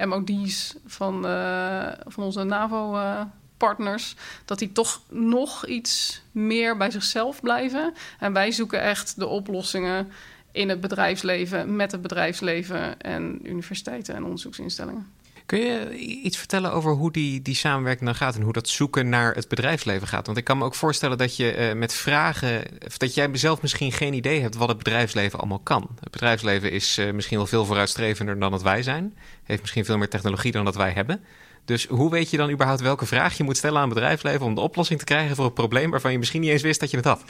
MOD's 0.06 0.74
mm, 0.74 0.82
van, 0.86 1.26
uh, 1.26 1.88
van 2.08 2.24
onze 2.24 2.44
NAVO-partners, 2.44 4.15
dat 4.46 4.60
die 4.60 4.72
toch 4.72 5.02
nog 5.10 5.65
iets 5.65 6.22
meer 6.32 6.78
bij 6.78 6.92
zichzelf 6.92 7.42
blijven. 7.42 7.94
En 8.20 8.34
wij 8.34 8.52
zoeken 8.52 8.82
echt 8.82 9.20
de 9.20 9.28
oplossingen 9.28 10.12
in 10.52 10.70
het 10.70 10.82
bedrijfsleven, 10.82 11.76
met 11.76 11.92
het 11.92 12.02
bedrijfsleven 12.02 13.02
en 13.02 13.39
universiteiten 13.44 14.15
en 14.15 14.24
onderzoeksinstellingen. 14.24 15.08
Kun 15.50 15.60
je 15.60 15.96
iets 15.98 16.38
vertellen 16.38 16.74
over 16.74 16.92
hoe 16.92 17.12
die, 17.12 17.42
die 17.42 17.56
samenwerking 17.56 18.06
dan 18.06 18.16
gaat 18.16 18.36
en 18.36 18.42
hoe 18.42 18.54
dat 18.54 18.70
zoeken 18.70 19.10
naar 19.10 19.36
het 19.36 19.48
bedrijfsleven 19.48 20.08
gaat? 20.08 20.26
Want 20.26 20.38
ik 20.38 20.44
kan 20.44 20.58
me 20.58 20.64
ook 20.64 20.76
voorstellen 20.76 21.18
dat 21.18 21.36
je 21.36 21.58
uh, 21.58 21.74
met 21.74 21.94
vragen, 21.94 22.64
of 22.86 22.98
dat 22.98 23.14
jij 23.14 23.30
zelf 23.32 23.62
misschien 23.62 23.92
geen 23.92 24.14
idee 24.14 24.42
hebt 24.42 24.56
wat 24.56 24.68
het 24.68 24.78
bedrijfsleven 24.78 25.40
allemaal 25.40 25.60
kan. 25.60 25.90
Het 26.00 26.12
bedrijfsleven 26.12 26.72
is 26.72 26.98
uh, 26.98 27.12
misschien 27.12 27.38
wel 27.38 27.48
veel 27.48 27.66
vooruitstrevender 27.66 28.40
dan 28.40 28.52
dat 28.52 28.62
wij 28.62 28.84
zijn, 28.84 29.18
heeft 29.44 29.62
misschien 29.62 29.86
veel 29.86 29.98
meer 29.98 30.10
technologie 30.10 30.52
dan 30.52 30.66
dat 30.66 30.76
wij 30.76 30.92
hebben. 30.92 31.24
Dus 31.70 31.86
hoe 31.86 32.10
weet 32.10 32.30
je 32.30 32.38
dan 32.38 32.50
überhaupt 32.50 32.82
welke 32.82 33.06
vraag 33.06 33.38
je 33.38 33.44
moet 33.44 33.58
stellen 33.58 33.82
aan 33.82 33.90
bedrijfsleven 33.90 34.46
om 34.46 34.56
de 34.56 34.62
oplossing 34.62 35.00
te 35.00 35.06
krijgen 35.06 35.36
voor 35.36 35.46
een 35.46 35.54
probleem 35.54 35.92
waarvan 35.92 36.12
je 36.12 36.18
misschien 36.18 36.42
niet 36.42 36.50
eens 36.50 36.62
wist 36.62 36.80
dat 36.80 36.92
je 36.92 36.98
het 36.98 37.06
had? 37.06 37.24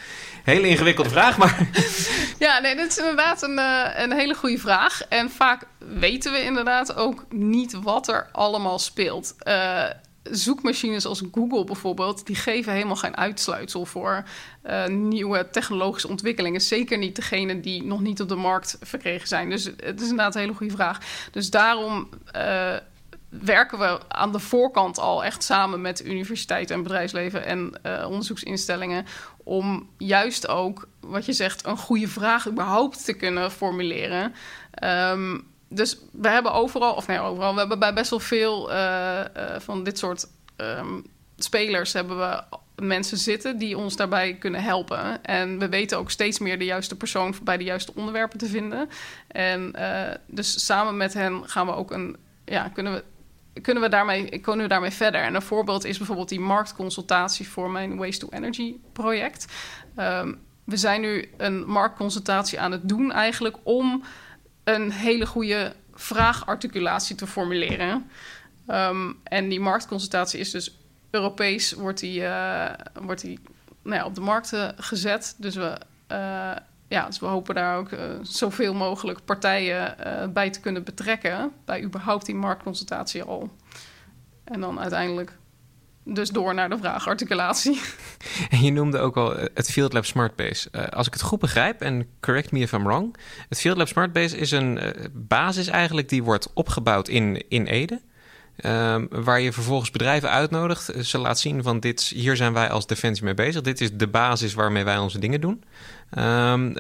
Hele 0.44 0.68
ingewikkelde 0.68 1.10
vraag, 1.10 1.38
maar. 1.38 1.58
Ja, 2.40 2.60
nee, 2.60 2.76
dit 2.76 2.88
is 2.88 2.98
inderdaad 2.98 3.42
een, 3.42 3.58
uh, 3.58 3.86
een 3.96 4.12
hele 4.12 4.34
goede 4.34 4.58
vraag. 4.58 5.02
En 5.08 5.30
vaak 5.30 5.68
weten 5.78 6.32
we 6.32 6.44
inderdaad 6.44 6.96
ook 6.96 7.26
niet 7.30 7.74
wat 7.74 8.08
er 8.08 8.30
allemaal 8.32 8.80
speelt. 8.80 9.36
Uh, 9.44 9.84
zoekmachines 10.24 11.06
als 11.06 11.24
Google 11.32 11.64
bijvoorbeeld, 11.64 12.26
die 12.26 12.36
geven 12.36 12.74
helemaal 12.74 12.96
geen 12.96 13.18
uitsluitsel 13.18 13.86
voor 13.86 14.24
uh, 14.66 14.86
nieuwe 14.86 15.48
technologische 15.52 16.08
ontwikkelingen. 16.08 16.62
Zeker 16.62 16.98
niet 16.98 17.16
degene 17.16 17.60
die 17.60 17.84
nog 17.84 18.00
niet 18.00 18.22
op 18.22 18.30
de 18.30 18.36
markt 18.36 18.78
verkregen 18.82 19.28
zijn. 19.28 19.50
Dus 19.50 19.64
het 19.64 20.02
is 20.02 20.10
inderdaad 20.10 20.36
een 20.36 20.42
hele 20.42 20.54
goede 20.54 20.74
vraag. 20.74 21.00
Dus 21.32 21.50
daarom 21.50 22.10
werken 23.30 23.80
we 23.80 24.00
aan 24.08 24.32
de 24.32 24.40
voorkant 24.40 25.00
al 25.00 25.24
echt 25.24 25.44
samen 25.44 25.82
met 25.82 26.06
universiteiten 26.06 26.76
en 26.76 26.84
bedrijfsleven 26.84 27.46
en 27.46 27.74
uh, 27.86 28.06
onderzoeksinstellingen. 28.06 29.06
Om 29.44 29.90
juist 29.98 30.48
ook, 30.48 30.88
wat 31.00 31.26
je 31.26 31.34
zegt, 31.34 31.66
een 31.66 31.78
goede 31.78 32.08
vraag 32.08 32.48
überhaupt 32.48 33.06
te 33.06 33.14
kunnen 33.14 33.52
formuleren. 33.52 34.34
Um, 34.84 35.48
dus 35.68 35.98
we 36.12 36.28
hebben 36.28 36.54
overal, 36.54 36.94
of 36.94 37.08
nee, 37.08 37.20
overal, 37.20 37.54
we 37.54 37.60
hebben 37.60 37.80
bij 37.80 37.94
best 37.94 38.10
wel 38.10 38.20
veel 38.20 38.72
uh, 38.72 39.20
uh, 39.20 39.24
van 39.60 39.84
dit 39.84 39.98
soort 39.98 40.28
um, 40.58 41.06
spelers 41.36 41.94
hebben 41.94 42.18
we 42.18 42.44
mensen 42.76 43.18
zitten 43.18 43.58
die 43.58 43.78
ons 43.78 43.96
daarbij 43.96 44.34
kunnen 44.34 44.64
helpen. 44.64 45.24
En 45.24 45.60
we 45.60 45.70
weten 45.70 45.98
ook 45.98 46.12
steeds 46.12 46.40
meer 46.40 46.60
de 46.60 46.66
juiste 46.66 46.96
persoon 46.96 47.36
bij 47.44 47.58
de 47.58 47.64
juiste 47.64 47.92
onderwerpen 47.96 48.38
te 48.38 48.46
vinden. 48.46 48.90
En 49.28 49.76
dus 50.28 50.66
samen 50.66 50.98
met 50.98 51.14
hen 51.14 51.50
gaan 51.50 51.66
we 51.66 51.76
ook 51.76 51.92
een, 51.92 52.18
ja, 52.46 52.70
kunnen 52.70 52.94
we 52.94 53.04
kunnen 53.62 53.84
we, 53.84 53.90
daarmee, 53.90 54.40
kunnen 54.40 54.62
we 54.62 54.72
daarmee 54.72 54.92
verder? 54.92 55.22
En 55.22 55.36
een 55.36 55.42
voorbeeld 55.42 55.86
is 55.86 55.98
bijvoorbeeld 55.98 56.30
die 56.30 56.40
marktconsultatie 56.40 57.48
voor 57.48 57.70
mijn 57.70 57.98
Waste 57.98 58.26
to 58.26 58.38
Energy 58.38 58.76
project. 58.94 59.46
Um, 59.98 60.40
we 60.64 60.78
zijn 60.78 61.02
nu 61.02 61.30
een 61.38 61.66
marktconsultatie 61.66 62.60
aan 62.60 62.72
het 62.72 62.90
doen 62.90 63.12
eigenlijk 63.12 63.58
om 63.64 64.04
een 64.64 64.92
hele 64.92 65.26
goede 65.26 65.74
vraagarticulatie 65.94 67.16
te 67.16 67.28
formuleren. 67.28 68.10
Um, 68.68 69.20
en 69.24 69.50
die 69.50 69.60
marktconsultatie 69.60 70.40
is 70.40 70.52
dus 70.52 70.78
Europees, 71.10 71.72
wordt 71.72 72.00
die, 72.00 72.22
uh, 72.22 72.70
wordt 73.02 73.22
die 73.22 73.40
nou 73.84 73.96
ja, 73.96 74.06
op 74.06 74.16
de 74.16 74.22
markt 74.22 74.54
gezet. 74.78 75.36
Dus 75.38 75.56
we, 75.56 75.78
ja, 76.90 77.06
dus 77.06 77.20
we 77.20 77.26
hopen 77.26 77.56
daar 77.56 77.78
ook 77.78 77.90
zoveel 78.22 78.74
mogelijk 78.74 79.26
partijen 79.26 79.96
bij 80.34 80.50
te 80.50 80.60
kunnen 80.60 80.84
betrekken. 80.84 81.52
Bij 81.66 81.84
überhaupt 81.84 82.26
die 82.26 82.36
marktconsultatie 82.36 83.24
al. 83.24 83.50
En 84.44 84.62
dan 84.62 84.80
uiteindelijk 84.80 85.38
dus 86.04 86.30
door 86.30 86.54
naar 86.54 86.70
de 86.70 86.78
vraagarticulatie. 86.78 87.82
En 88.50 88.62
je 88.62 88.72
noemde 88.72 88.98
ook 88.98 89.18
al 89.18 89.36
het 89.54 89.72
Field 89.72 89.94
Lab 89.94 90.06
Smartbase. 90.06 90.70
Uh, 90.72 90.88
als 90.88 91.08
ik 91.08 91.14
het 91.14 91.22
goed 91.22 91.40
begrijp, 91.40 91.82
en 91.82 92.08
correct 92.20 92.52
me 92.52 92.60
if 92.60 92.72
I'm 92.72 92.84
wrong... 92.84 93.16
het 93.50 93.60
Field 93.60 93.78
Lab 93.78 93.88
Smartbase 93.88 94.38
is 94.38 94.52
een 94.52 94.80
basis 95.14 95.68
eigenlijk... 95.68 96.10
die 96.10 96.24
wordt 96.24 96.54
opgebouwd 96.54 97.08
in, 97.08 97.50
in 97.50 97.66
Ede... 97.66 98.02
Um, 98.66 99.08
waar 99.10 99.42
je 99.42 99.54
vervolgens 99.54 99.92
bedrijven 99.92 100.30
uitnodigt. 100.30 100.92
Ze 101.02 101.18
laat 101.18 101.40
zien 101.40 101.64
van 101.64 101.80
dit, 101.80 102.02
hier 102.02 102.36
zijn 102.36 102.54
wij 102.54 102.70
als 102.70 102.88
Defensie 102.88 103.24
mee 103.24 103.34
bezig. 103.34 103.62
Dit 103.62 103.82
is 103.82 103.92
de 103.94 104.08
basis 104.08 104.54
waarmee 104.54 104.84
wij 104.84 104.98
onze 104.98 105.20
dingen 105.20 105.42
doen. 105.42 105.64
Um, 106.18 106.76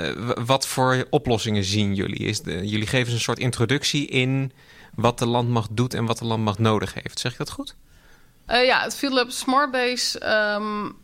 wat 0.45 0.67
voor 0.67 1.07
oplossingen 1.09 1.63
zien 1.63 1.95
jullie? 1.95 2.19
Is 2.19 2.41
de, 2.41 2.67
jullie 2.67 2.87
geven 2.87 3.13
een 3.13 3.19
soort 3.19 3.39
introductie 3.39 4.07
in 4.07 4.51
wat 4.95 5.19
de 5.19 5.25
landmacht 5.25 5.69
doet 5.71 5.93
en 5.93 6.05
wat 6.05 6.17
de 6.17 6.25
landmacht 6.25 6.59
nodig 6.59 6.93
heeft. 6.93 7.19
Zeg 7.19 7.31
ik 7.31 7.37
dat 7.37 7.51
goed? 7.51 7.75
Uh, 8.47 8.65
ja, 8.65 8.81
het 8.81 8.95
Field 8.95 9.13
Lab 9.13 9.31
Smartbase... 9.31 10.21
Um, 10.55 10.95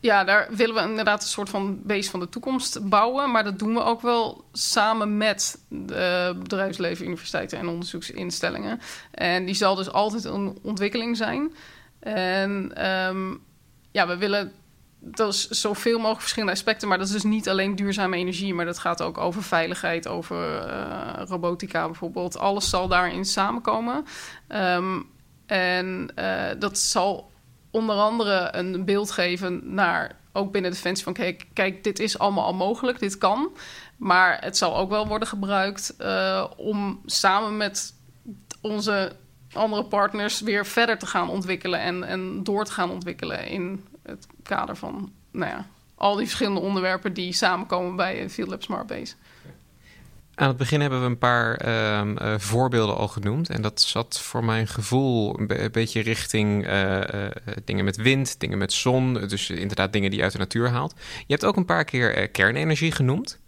ja, 0.00 0.24
daar 0.24 0.48
willen 0.50 0.74
we 0.74 0.88
inderdaad 0.90 1.22
een 1.22 1.28
soort 1.28 1.48
van 1.48 1.80
base 1.82 2.10
van 2.10 2.20
de 2.20 2.28
toekomst 2.28 2.88
bouwen. 2.88 3.30
Maar 3.30 3.44
dat 3.44 3.58
doen 3.58 3.74
we 3.74 3.82
ook 3.82 4.00
wel 4.00 4.44
samen 4.52 5.16
met 5.16 5.58
de 5.68 6.36
bedrijfsleven, 6.38 7.06
universiteiten 7.06 7.58
en 7.58 7.68
onderzoeksinstellingen. 7.68 8.80
En 9.10 9.44
die 9.44 9.54
zal 9.54 9.74
dus 9.74 9.92
altijd 9.92 10.24
een 10.24 10.58
ontwikkeling 10.62 11.16
zijn. 11.16 11.54
En 12.00 12.84
um, 13.08 13.40
ja, 13.90 14.06
we 14.06 14.16
willen 14.16 14.52
dat 15.04 15.32
is 15.32 15.48
zoveel 15.48 15.96
mogelijk 15.96 16.20
verschillende 16.20 16.54
aspecten. 16.54 16.88
Maar 16.88 16.98
dat 16.98 17.06
is 17.06 17.12
dus 17.12 17.22
niet 17.22 17.48
alleen 17.48 17.76
duurzame 17.76 18.16
energie, 18.16 18.54
maar 18.54 18.64
dat 18.64 18.78
gaat 18.78 19.02
ook 19.02 19.18
over 19.18 19.42
veiligheid, 19.42 20.08
over 20.08 20.66
uh, 20.66 21.22
robotica 21.26 21.86
bijvoorbeeld. 21.86 22.38
Alles 22.38 22.70
zal 22.70 22.88
daarin 22.88 23.24
samenkomen. 23.24 24.04
Um, 24.48 25.10
en 25.46 26.12
uh, 26.18 26.42
dat 26.58 26.78
zal 26.78 27.31
onder 27.72 27.96
andere 27.96 28.48
een 28.52 28.84
beeld 28.84 29.10
geven 29.10 29.74
naar 29.74 30.16
ook 30.32 30.52
binnen 30.52 30.70
Defensie 30.70 31.04
van 31.04 31.12
kijk, 31.12 31.46
kijk, 31.52 31.84
dit 31.84 31.98
is 31.98 32.18
allemaal 32.18 32.44
al 32.44 32.54
mogelijk, 32.54 32.98
dit 32.98 33.18
kan. 33.18 33.56
Maar 33.96 34.38
het 34.40 34.56
zal 34.56 34.76
ook 34.76 34.90
wel 34.90 35.06
worden 35.06 35.28
gebruikt 35.28 35.94
uh, 36.00 36.44
om 36.56 37.00
samen 37.06 37.56
met 37.56 37.94
onze 38.60 39.12
andere 39.52 39.84
partners 39.84 40.40
weer 40.40 40.66
verder 40.66 40.98
te 40.98 41.06
gaan 41.06 41.28
ontwikkelen 41.28 41.80
en, 41.80 42.04
en 42.04 42.44
door 42.44 42.64
te 42.64 42.72
gaan 42.72 42.90
ontwikkelen 42.90 43.46
in 43.46 43.84
het 44.02 44.26
kader 44.42 44.76
van 44.76 45.12
nou 45.30 45.50
ja, 45.50 45.66
al 45.94 46.16
die 46.16 46.26
verschillende 46.26 46.60
onderwerpen 46.60 47.12
die 47.12 47.32
samenkomen 47.32 47.96
bij 47.96 48.30
Field 48.30 48.48
Lab 48.48 48.62
Smart 48.62 48.86
Base. 48.86 49.14
Aan 50.34 50.48
het 50.48 50.56
begin 50.56 50.80
hebben 50.80 51.00
we 51.00 51.06
een 51.06 51.18
paar 51.18 51.54
ehm, 51.54 52.16
eh, 52.16 52.38
voorbeelden 52.38 52.96
al 52.96 53.08
genoemd. 53.08 53.50
En 53.50 53.62
dat 53.62 53.80
zat 53.80 54.20
voor 54.20 54.44
mijn 54.44 54.66
gevoel 54.66 55.40
een, 55.40 55.70
beetje 55.72 56.00
richting 56.00 56.66
eh, 56.66 57.26
eh, 57.26 57.30
dingen 57.64 57.84
met 57.84 57.96
wind, 57.96 58.40
dingen 58.40 58.58
met 58.58 58.72
zon. 58.72 59.14
Dus 59.14 59.50
inderdaad 59.50 59.92
dingen 59.92 60.10
die 60.10 60.18
je 60.18 60.24
uit 60.24 60.32
de 60.32 60.38
natuur 60.38 60.68
haalt. 60.68 60.94
Je 61.18 61.32
hebt 61.32 61.44
ook 61.44 61.56
een 61.56 61.64
paar 61.64 61.84
keer 61.84 62.28
kernenergie 62.28 62.92
genoemd. 62.92 63.40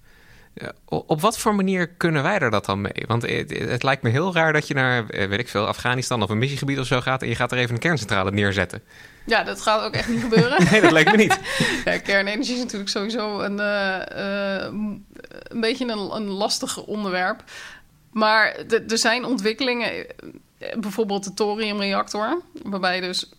Op 0.85 1.21
wat 1.21 1.39
voor 1.39 1.55
manier 1.55 1.89
kunnen 1.89 2.23
wij 2.23 2.39
er 2.39 2.51
dat 2.51 2.65
dan 2.65 2.81
mee? 2.81 3.05
Want 3.07 3.23
het, 3.23 3.59
het, 3.59 3.83
lijkt 3.83 4.03
me 4.03 4.11
heel 4.11 4.35
raar 4.35 4.53
dat 4.53 4.69
je 4.69 4.75
naar, 4.75 5.07
weet 5.07 5.39
ik 5.39 5.49
veel, 5.49 5.67
Afghanistan 5.67 6.23
of 6.23 6.31
een 6.31 6.39
missiegebied 6.39 6.79
of 6.79 6.87
zo 6.87 7.01
gaat 7.01 7.23
en 7.23 7.29
je 7.29 7.35
gaat 7.35 7.53
er 7.53 7.59
even 7.59 7.75
een 7.75 7.81
kerncentrale 7.81 8.31
neerzetten. 8.31 8.83
Ja, 9.27 9.43
dat 9.43 9.61
gaat 9.61 9.83
ook 9.83 9.95
echt 9.95 10.09
niet 10.09 10.21
gebeuren. 10.21 10.65
nee, 10.71 10.81
dat 10.81 10.93
lijkt 10.93 11.11
me 11.11 11.17
niet. 11.17 11.39
ja, 11.85 11.99
kernenergie 11.99 12.55
is 12.55 12.61
natuurlijk 12.61 12.91
sowieso 12.91 13.41
een, 13.41 13.59
uh, 13.59 13.99
een 15.49 15.61
beetje 15.61 15.89
een, 15.89 16.15
een 16.15 16.27
lastig 16.27 16.85
onderwerp. 16.85 17.43
Maar 18.15 18.57
er 18.89 18.99
zijn 18.99 19.25
ontwikkelingen, 19.25 20.07
eh, 20.59 20.79
bijvoorbeeld 20.79 21.25
de 21.25 21.35
thoriumreactor, 21.35 22.43
waarbij 22.63 23.01
dus 23.01 23.33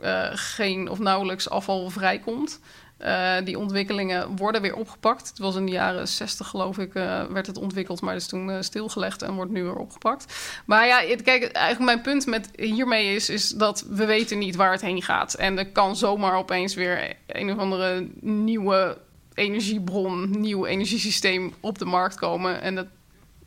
uh, 0.00 0.28
geen 0.32 0.88
of 0.88 0.98
nauwelijks 0.98 1.50
afval 1.50 1.90
vrijkomt. 1.90 2.60
Uh, 3.04 3.34
die 3.44 3.58
ontwikkelingen 3.58 4.36
worden 4.36 4.62
weer 4.62 4.76
opgepakt. 4.76 5.28
Het 5.28 5.38
was 5.38 5.56
in 5.56 5.66
de 5.66 5.72
jaren 5.72 6.08
60, 6.08 6.48
geloof 6.48 6.78
ik, 6.78 6.94
uh, 6.94 7.22
werd 7.24 7.46
het 7.46 7.58
ontwikkeld, 7.58 8.00
maar 8.00 8.14
is 8.14 8.26
toen 8.26 8.48
uh, 8.48 8.56
stilgelegd 8.60 9.22
en 9.22 9.34
wordt 9.34 9.50
nu 9.50 9.62
weer 9.62 9.76
opgepakt. 9.76 10.34
Maar 10.66 10.86
ja, 10.86 11.16
kijk, 11.22 11.44
eigenlijk 11.44 11.84
mijn 11.84 12.00
punt 12.00 12.26
met 12.26 12.48
hiermee 12.56 13.14
is, 13.14 13.28
is 13.28 13.48
dat 13.48 13.86
we 13.88 14.04
weten 14.04 14.38
niet 14.38 14.56
waar 14.56 14.72
het 14.72 14.80
heen 14.80 15.02
gaat. 15.02 15.34
En 15.34 15.58
er 15.58 15.66
kan 15.66 15.96
zomaar 15.96 16.36
opeens 16.36 16.74
weer 16.74 17.16
een 17.26 17.52
of 17.52 17.58
andere 17.58 18.08
nieuwe 18.20 18.98
energiebron, 19.34 20.40
nieuw 20.40 20.66
energiesysteem 20.66 21.54
op 21.60 21.78
de 21.78 21.84
markt 21.84 22.14
komen. 22.14 22.60
En 22.60 22.74
dat, 22.74 22.86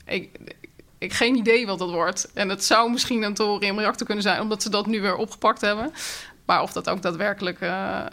ik, 0.06 0.38
ik 0.98 1.14
geen 1.14 1.36
idee 1.36 1.68
wat 1.68 1.80
dat 1.80 1.92
wordt. 1.92 2.30
En 2.34 2.50
het 2.50 2.64
zou 2.64 2.92
misschien 2.92 3.24
een 3.24 3.34
thoriumreactor 3.34 4.06
kunnen 4.06 4.24
zijn, 4.24 4.42
omdat 4.42 4.62
ze 4.62 4.70
dat 4.70 4.88
nu 4.88 5.02
weer 5.02 5.16
opgepakt 5.16 5.62
hebben. 5.62 5.92
Maar 6.48 6.62
of 6.62 6.72
dat 6.72 6.90
ook 6.90 7.02
daadwerkelijk 7.02 7.62
uh, 7.62 8.06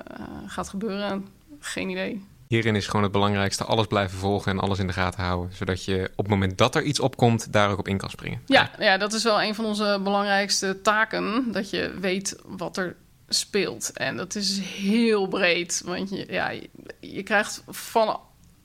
gaat 0.47 0.68
gebeuren, 0.68 1.29
geen 1.61 1.88
idee. 1.88 2.25
Hierin 2.49 2.77
is 2.77 2.87
gewoon 2.87 3.03
het 3.03 3.12
belangrijkste 3.12 3.64
alles 3.64 3.87
blijven 3.87 4.18
volgen 4.18 4.53
en 4.53 4.59
alles 4.59 4.79
in 4.79 4.87
de 4.87 4.92
gaten 4.92 5.25
houden. 5.25 5.57
Zodat 5.57 5.85
je 5.85 6.11
op 6.11 6.25
het 6.25 6.29
moment 6.29 6.59
dat 6.59 6.75
er 6.75 6.83
iets 6.83 7.01
opkomt, 7.01 7.53
daar 7.53 7.70
ook 7.70 7.79
op 7.79 7.88
in 7.88 7.99
kan 7.99 8.11
springen. 8.11 8.40
Ja, 8.47 8.70
ja 8.79 8.97
dat 8.97 9.12
is 9.12 9.23
wel 9.23 9.42
een 9.42 9.55
van 9.55 9.64
onze 9.64 10.01
belangrijkste 10.03 10.81
taken. 10.83 11.53
Dat 11.53 11.70
je 11.70 11.94
weet 12.01 12.37
wat 12.44 12.77
er 12.77 12.97
speelt. 13.29 13.92
En 13.92 14.16
dat 14.16 14.35
is 14.35 14.59
heel 14.59 15.27
breed. 15.27 15.83
Want 15.85 16.11
je, 16.11 16.27
ja, 16.29 16.53
je 17.01 17.23
krijgt 17.23 17.62
van 17.68 18.20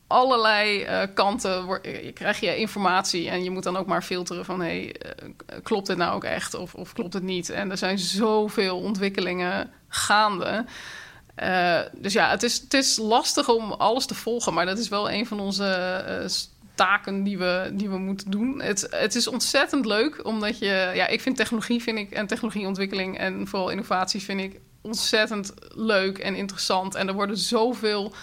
allerlei 0.09 0.83
uh, 0.83 1.01
kanten 1.13 1.79
je 1.81 2.11
krijg 2.13 2.39
je 2.39 2.57
informatie 2.57 3.29
en 3.29 3.43
je 3.43 3.49
moet 3.49 3.63
dan 3.63 3.77
ook 3.77 3.87
maar 3.87 4.01
filteren 4.01 4.45
van 4.45 4.61
hey, 4.61 4.95
uh, 5.05 5.29
klopt 5.63 5.87
dit 5.87 5.97
nou 5.97 6.15
ook 6.15 6.23
echt 6.23 6.53
of, 6.53 6.73
of 6.73 6.93
klopt 6.93 7.13
het 7.13 7.23
niet? 7.23 7.49
En 7.49 7.71
er 7.71 7.77
zijn 7.77 7.99
zoveel 7.99 8.79
ontwikkelingen 8.79 9.71
gaande. 9.87 10.65
Dus 11.93 12.13
ja, 12.13 12.29
het 12.29 12.43
is, 12.43 12.59
het 12.59 12.73
is 12.73 12.97
lastig 12.97 13.49
om 13.49 13.71
alles 13.71 14.05
te 14.05 14.15
volgen, 14.15 14.53
maar 14.53 14.65
dat 14.65 14.77
is 14.77 14.87
wel 14.87 15.11
een 15.11 15.25
van 15.25 15.39
onze 15.39 15.65
taken 16.75 17.23
die 17.23 17.37
we, 17.37 17.69
die 17.73 17.89
we 17.89 17.97
moeten 17.97 18.31
doen. 18.31 18.61
Het, 18.61 18.87
het 18.89 19.15
is 19.15 19.27
ontzettend 19.27 19.85
leuk, 19.85 20.25
omdat 20.25 20.59
je, 20.59 20.91
ja, 20.93 21.07
ik 21.07 21.21
vind 21.21 21.35
technologie 21.35 21.81
vind 21.81 21.97
ik, 21.97 22.11
en 22.11 22.27
technologieontwikkeling 22.27 23.17
en 23.17 23.47
vooral 23.47 23.69
innovatie 23.69 24.21
vind 24.21 24.41
ik 24.41 24.59
ontzettend 24.81 25.53
leuk 25.75 26.17
en 26.17 26.35
interessant. 26.35 26.95
En 26.95 27.07
er 27.07 27.13
worden 27.13 27.37
zoveel 27.37 28.13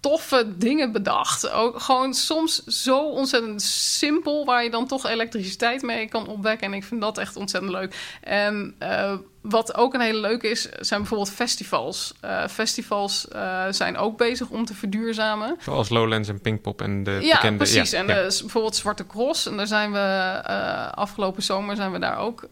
toffe 0.00 0.46
dingen 0.56 0.92
bedacht. 0.92 1.50
Ook 1.50 1.80
gewoon 1.80 2.14
soms 2.14 2.64
zo 2.64 3.08
ontzettend 3.08 3.62
simpel, 3.62 4.44
waar 4.44 4.64
je 4.64 4.70
dan 4.70 4.86
toch 4.86 5.06
elektriciteit 5.06 5.82
mee 5.82 6.08
kan 6.08 6.26
opwekken. 6.26 6.66
En 6.66 6.74
ik 6.74 6.84
vind 6.84 7.00
dat 7.00 7.18
echt 7.18 7.36
ontzettend 7.36 7.72
leuk. 7.72 8.16
En 8.20 8.74
uh, 8.82 9.14
wat 9.40 9.74
ook 9.74 9.94
een 9.94 10.00
hele 10.00 10.20
leuke 10.20 10.48
is, 10.48 10.68
zijn 10.80 11.00
bijvoorbeeld 11.00 11.30
festivals. 11.30 12.14
Uh, 12.24 12.46
festivals 12.46 13.26
uh, 13.32 13.64
zijn 13.70 13.96
ook 13.96 14.18
bezig 14.18 14.48
om 14.48 14.64
te 14.64 14.74
verduurzamen. 14.74 15.56
Zoals 15.60 15.88
Lowlands 15.88 16.28
en 16.28 16.40
Pinkpop 16.40 16.82
en 16.82 17.04
de 17.04 17.18
ja, 17.22 17.34
bekende... 17.34 17.56
Precies. 17.56 17.90
Ja, 17.90 17.98
en 17.98 18.06
bijvoorbeeld 18.06 18.76
Zwarte 18.76 19.06
Cross. 19.06 19.46
En 19.46 19.56
daar 19.56 19.66
zijn 19.66 19.92
we 19.92 19.98
afgelopen 20.94 21.42
zomer 21.42 21.76
zijn 21.76 21.92
we 21.92 21.98
daar 21.98 22.18
ook 22.18 22.48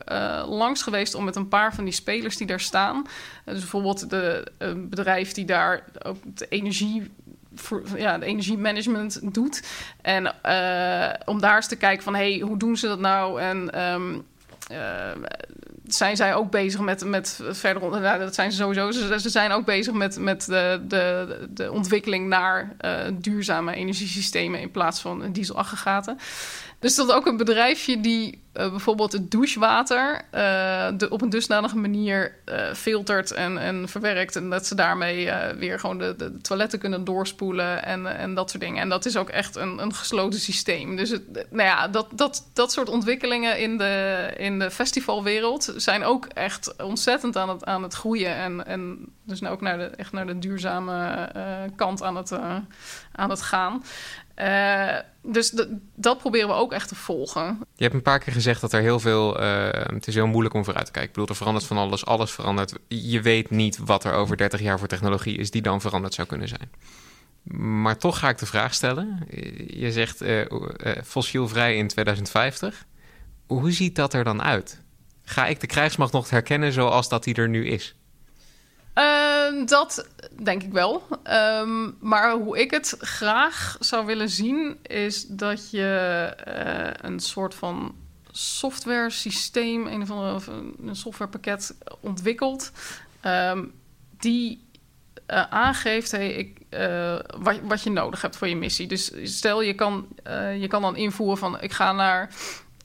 langs 0.46 0.82
geweest... 0.82 1.14
om 1.14 1.24
met 1.24 1.36
een 1.36 1.48
paar 1.48 1.74
van 1.74 1.84
die 1.84 1.92
spelers 1.92 2.36
die 2.36 2.46
daar 2.46 2.60
staan... 2.60 3.06
dus 3.44 3.58
bijvoorbeeld 3.58 4.10
de 4.10 4.52
bedrijf 4.76 5.32
die 5.32 5.44
daar 5.44 5.84
ook 6.02 6.16
de 6.24 6.46
energie 6.48 7.10
voor, 7.56 7.82
ja, 7.96 8.20
energiemanagement 8.20 9.34
doet. 9.34 9.62
En 10.02 10.24
uh, 10.24 11.08
om 11.24 11.40
daar 11.40 11.56
eens 11.56 11.68
te 11.68 11.76
kijken 11.76 12.04
van, 12.04 12.14
hey, 12.14 12.38
hoe 12.38 12.58
doen 12.58 12.76
ze 12.76 12.86
dat 12.86 12.98
nou? 12.98 13.40
En 13.40 13.82
um, 13.92 14.24
uh, 14.72 14.78
zijn 15.86 16.16
zij 16.16 16.34
ook 16.34 16.50
bezig 16.50 16.80
met, 16.80 17.04
met 17.04 17.40
verder... 17.50 18.00
Nou, 18.00 18.18
dat 18.18 18.34
zijn 18.34 18.52
ze 18.52 18.56
sowieso. 18.56 18.90
Ze, 18.90 19.20
ze 19.20 19.30
zijn 19.30 19.52
ook 19.52 19.64
bezig 19.64 19.94
met, 19.94 20.18
met 20.18 20.46
de, 20.46 20.80
de, 20.88 21.46
de 21.50 21.72
ontwikkeling 21.72 22.28
naar 22.28 22.76
uh, 22.80 23.00
duurzame 23.12 23.74
energiesystemen... 23.74 24.60
in 24.60 24.70
plaats 24.70 25.00
van 25.00 25.32
dieselaggregaten. 25.32 26.18
Dus 26.86 26.94
dat 26.94 27.12
ook 27.12 27.26
een 27.26 27.36
bedrijfje 27.36 28.00
die 28.00 28.42
uh, 28.54 28.70
bijvoorbeeld 28.70 29.12
het 29.12 29.30
douchewater 29.30 30.22
de, 30.96 31.06
op 31.10 31.22
een 31.22 31.30
dusdanige 31.30 31.76
manier 31.76 32.34
uh, 32.48 32.72
filtert 32.72 33.30
en, 33.30 33.58
en 33.58 33.88
verwerkt. 33.88 34.36
En 34.36 34.50
dat 34.50 34.66
ze 34.66 34.74
daarmee 34.74 35.30
weer 35.58 35.80
gewoon 35.80 35.98
de, 35.98 36.14
de, 36.16 36.38
toiletten 36.38 36.78
kunnen 36.78 37.04
doorspoelen 37.04 37.84
en, 37.84 38.18
en 38.18 38.34
dat 38.34 38.50
soort 38.50 38.62
dingen. 38.62 38.82
En 38.82 38.88
dat 38.88 39.06
is 39.06 39.16
ook 39.16 39.28
echt 39.28 39.56
een, 39.56 39.78
een 39.78 39.94
gesloten 39.94 40.40
systeem. 40.40 40.96
Dus 40.96 41.10
nou 41.32 41.68
ja, 41.68 41.88
dat, 41.88 42.06
dat, 42.14 42.50
dat 42.52 42.72
soort 42.72 42.88
ontwikkelingen 42.88 43.58
in 43.58 43.78
de, 43.78 44.32
in 44.36 44.58
de 44.58 44.70
festivalwereld 44.70 45.72
zijn 45.76 46.04
ook 46.04 46.26
echt 46.26 46.82
ontzettend 46.82 47.36
aan 47.36 47.48
het, 47.48 47.64
aan 47.64 47.82
het 47.82 47.94
groeien. 47.94 48.34
En, 48.34 48.66
en 48.66 48.98
dus 49.24 49.40
nou 49.40 49.54
ook 49.54 49.60
naar 49.60 49.78
de, 49.78 49.84
echt 49.84 50.12
naar 50.12 50.26
de 50.26 50.38
duurzame 50.38 51.30
kant 51.76 52.02
aan 52.02 52.16
het, 52.16 52.32
aan 53.12 53.30
het 53.30 53.42
gaan. 53.42 53.82
Uh, 54.36 54.98
dus 55.22 55.54
dat 55.94 56.18
proberen 56.18 56.48
we 56.48 56.54
ook 56.54 56.72
echt 56.72 56.88
te 56.88 56.94
volgen. 56.94 57.58
Je 57.74 57.82
hebt 57.82 57.94
een 57.94 58.02
paar 58.02 58.18
keer 58.18 58.32
gezegd 58.32 58.60
dat 58.60 58.72
er 58.72 58.80
heel 58.80 59.00
veel. 59.00 59.42
Uh, 59.42 59.68
het 59.72 60.06
is 60.06 60.14
heel 60.14 60.26
moeilijk 60.26 60.54
om 60.54 60.64
vooruit 60.64 60.86
te 60.86 60.92
kijken. 60.92 61.10
Ik 61.10 61.16
bedoel, 61.16 61.30
er 61.30 61.36
verandert 61.36 61.66
van 61.66 61.76
alles. 61.76 62.06
Alles 62.06 62.30
verandert. 62.30 62.74
Je 62.88 63.20
weet 63.20 63.50
niet 63.50 63.78
wat 63.78 64.04
er 64.04 64.12
over 64.12 64.36
30 64.36 64.60
jaar 64.60 64.78
voor 64.78 64.88
technologie 64.88 65.38
is 65.38 65.50
die 65.50 65.62
dan 65.62 65.80
veranderd 65.80 66.14
zou 66.14 66.28
kunnen 66.28 66.48
zijn. 66.48 66.70
Maar 67.82 67.98
toch 67.98 68.18
ga 68.18 68.28
ik 68.28 68.38
de 68.38 68.46
vraag 68.46 68.74
stellen. 68.74 69.26
Je 69.66 69.92
zegt 69.92 70.22
uh, 70.22 70.46
fossielvrij 71.04 71.76
in 71.76 71.88
2050. 71.88 72.86
Hoe 73.46 73.72
ziet 73.72 73.96
dat 73.96 74.14
er 74.14 74.24
dan 74.24 74.42
uit? 74.42 74.80
Ga 75.22 75.46
ik 75.46 75.60
de 75.60 75.66
krijgsmacht 75.66 76.12
nog 76.12 76.30
herkennen 76.30 76.72
zoals 76.72 77.08
dat 77.08 77.24
die 77.24 77.34
er 77.34 77.48
nu 77.48 77.66
is? 77.66 77.94
Uh, 78.98 79.66
dat 79.66 80.08
denk 80.42 80.62
ik 80.62 80.72
wel. 80.72 81.06
Um, 81.60 81.96
maar 82.00 82.32
hoe 82.32 82.58
ik 82.58 82.70
het 82.70 82.96
graag 82.98 83.76
zou 83.80 84.06
willen 84.06 84.28
zien, 84.28 84.78
is 84.82 85.26
dat 85.26 85.70
je 85.70 86.32
uh, 86.48 87.10
een 87.10 87.20
soort 87.20 87.54
van 87.54 87.94
software 88.30 89.10
systeem, 89.10 89.86
een 89.86 90.02
of 90.02 90.10
andere 90.10 90.52
een 90.82 90.96
softwarepakket 90.96 91.76
ontwikkelt, 92.00 92.72
um, 93.26 93.72
die 94.18 94.64
uh, 95.26 95.42
aangeeft 95.50 96.10
hey, 96.10 96.32
ik, 96.32 96.58
wat, 97.38 97.60
wat 97.62 97.82
je 97.82 97.90
nodig 97.90 98.22
hebt 98.22 98.36
voor 98.36 98.48
je 98.48 98.56
missie. 98.56 98.86
Dus 98.86 99.12
stel 99.22 99.62
je 99.62 99.74
kan, 99.74 100.08
je 100.58 100.66
kan 100.68 100.82
dan 100.82 100.96
invoeren 100.96 101.38
van 101.38 101.60
ik 101.60 101.72
ga 101.72 101.92
naar 101.92 102.34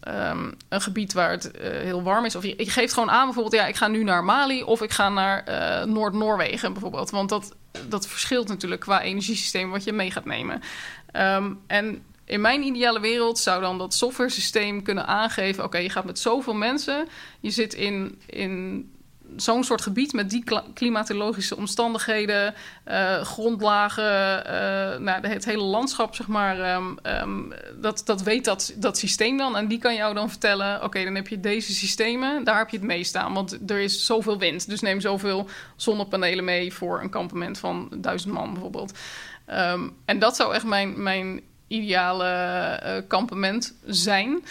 um, 0.07 0.53
een 0.69 0.81
gebied 0.81 1.13
waar 1.13 1.31
het 1.31 1.51
uh, 1.55 1.61
heel 1.61 2.03
warm 2.03 2.25
is. 2.25 2.35
Of 2.35 2.43
je, 2.43 2.55
geeft 2.57 2.93
gewoon 2.93 3.11
aan 3.11 3.25
bijvoorbeeld, 3.25 3.55
ja, 3.55 3.67
ik 3.67 3.75
ga 3.75 3.87
nu 3.87 4.03
naar 4.03 4.23
Mali 4.23 4.63
of 4.63 4.81
ik 4.81 4.91
ga 4.91 5.09
naar 5.09 5.43
uh, 5.47 5.93
Noord-Noorwegen 5.93 6.73
bijvoorbeeld. 6.73 7.09
Want 7.09 7.29
dat, 7.29 7.55
dat 7.87 8.07
verschilt 8.07 8.47
natuurlijk 8.47 8.81
qua 8.81 9.01
energiesysteem 9.01 9.71
wat 9.71 9.83
je 9.83 9.93
mee 9.93 10.11
gaat 10.11 10.25
nemen. 10.25 10.61
Um, 11.13 11.59
en 11.67 12.03
in 12.25 12.41
mijn 12.41 12.63
ideale 12.63 12.99
wereld 12.99 13.39
zou 13.39 13.61
dan 13.61 13.77
dat 13.77 13.93
software 13.93 14.29
systeem 14.29 14.83
kunnen 14.83 15.07
aangeven: 15.07 15.63
oké, 15.63 15.77
je 15.77 15.89
gaat 15.89 16.05
met 16.05 16.19
zoveel 16.19 16.53
mensen, 16.53 17.07
je 17.39 17.49
zit 17.49 17.73
in, 17.73 18.21
in 18.25 18.89
zo'n 19.35 19.63
soort 19.63 19.81
gebied 19.81 20.13
met 20.13 20.29
die 20.29 20.43
klimatologische 20.73 21.57
omstandigheden, 21.57 22.53
uh, 22.87 23.21
grondlagen, 23.21 24.43
uh, 24.45 24.99
nou, 24.99 25.27
het 25.27 25.45
hele 25.45 25.63
landschap, 25.63 26.15
zeg 26.15 26.27
maar, 26.27 26.75
um, 26.75 26.97
um, 27.03 27.53
dat, 27.81 28.01
dat 28.05 28.21
weet 28.21 28.45
dat, 28.45 28.73
dat 28.75 28.97
systeem 28.97 29.37
dan. 29.37 29.57
En 29.57 29.67
die 29.67 29.79
kan 29.79 29.95
jou 29.95 30.13
dan 30.13 30.29
vertellen: 30.29 30.83
oké, 30.83 31.03
dan 31.03 31.15
heb 31.15 31.27
je 31.27 31.39
deze 31.39 31.73
systemen, 31.73 32.43
daar 32.43 32.57
heb 32.57 32.69
je 32.69 32.77
het 32.77 32.85
mee 32.85 33.03
staan. 33.03 33.33
Want 33.33 33.69
er 33.71 33.79
is 33.79 34.05
zoveel 34.05 34.39
wind, 34.39 34.69
dus 34.69 34.81
neem 34.81 34.99
zoveel 35.01 35.49
zonnepanelen 35.75 36.43
mee 36.43 36.73
voor 36.73 37.01
een 37.01 37.09
kampement 37.09 37.57
van 37.57 37.89
duizend 37.97 38.33
man 38.33 38.53
bijvoorbeeld. 38.53 38.99
Um, 39.49 39.95
en 40.05 40.19
dat 40.19 40.35
zou 40.35 40.53
echt 40.53 40.65
mijn, 40.65 41.03
mijn 41.03 41.41
ideale 41.67 42.25
uh, 42.85 43.07
kampement 43.07 43.75
zijn. 43.85 44.43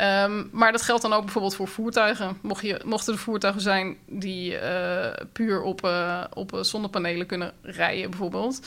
Um, 0.00 0.48
maar 0.52 0.72
dat 0.72 0.82
geldt 0.82 1.02
dan 1.02 1.12
ook 1.12 1.22
bijvoorbeeld 1.22 1.54
voor 1.54 1.68
voertuigen. 1.68 2.38
Mocht 2.42 2.62
je, 2.62 2.80
mochten 2.84 3.12
er 3.12 3.18
voertuigen 3.18 3.62
zijn 3.62 3.96
die 4.06 4.52
uh, 4.52 5.06
puur 5.32 5.62
op, 5.62 5.84
uh, 5.84 6.24
op 6.32 6.58
zonnepanelen 6.60 7.26
kunnen 7.26 7.52
rijden, 7.62 8.10
bijvoorbeeld. 8.10 8.60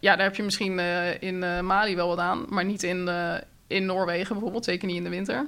Ja, 0.00 0.16
daar 0.16 0.22
heb 0.22 0.36
je 0.36 0.42
misschien 0.42 0.78
in 1.20 1.66
Mali 1.66 1.96
wel 1.96 2.08
wat 2.08 2.18
aan, 2.18 2.46
maar 2.48 2.64
niet 2.64 2.82
in, 2.82 3.10
in 3.66 3.86
Noorwegen 3.86 4.32
bijvoorbeeld, 4.32 4.64
zeker 4.64 4.86
niet 4.86 4.96
in 4.96 5.04
de 5.04 5.10
winter. 5.10 5.46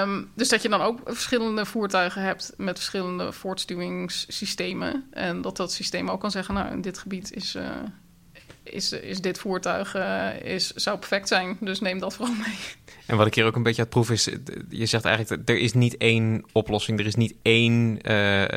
Um, 0.00 0.30
dus 0.34 0.48
dat 0.48 0.62
je 0.62 0.68
dan 0.68 0.80
ook 0.80 1.00
verschillende 1.04 1.64
voertuigen 1.64 2.22
hebt 2.22 2.52
met 2.56 2.76
verschillende 2.76 3.32
voortstuwingssystemen. 3.32 5.04
En 5.10 5.42
dat 5.42 5.56
dat 5.56 5.72
systeem 5.72 6.10
ook 6.10 6.20
kan 6.20 6.30
zeggen, 6.30 6.54
nou, 6.54 6.72
in 6.72 6.80
dit 6.80 6.98
gebied 6.98 7.32
is, 7.32 7.56
is, 8.70 8.92
is 8.92 9.20
dit 9.20 9.38
voertuig 9.38 9.94
is, 10.42 10.72
zou 10.74 10.98
perfect 10.98 11.28
zijn, 11.28 11.56
dus 11.60 11.80
neem 11.80 11.98
dat 11.98 12.14
vooral 12.14 12.34
mee. 12.34 12.56
En 13.06 13.16
wat 13.16 13.26
ik 13.26 13.34
hier 13.34 13.44
ook 13.44 13.56
een 13.56 13.62
beetje 13.62 13.82
aan 13.82 13.88
het 13.88 13.94
proeven 13.94 14.14
is, 14.14 14.28
je 14.68 14.86
zegt 14.86 15.04
eigenlijk, 15.04 15.48
er 15.48 15.58
is 15.58 15.72
niet 15.72 15.96
één 15.96 16.44
oplossing, 16.52 16.98
er 16.98 17.06
is 17.06 17.14
niet 17.14 17.34
één 17.42 17.98
uh, 18.02 18.40
uh, 18.40 18.48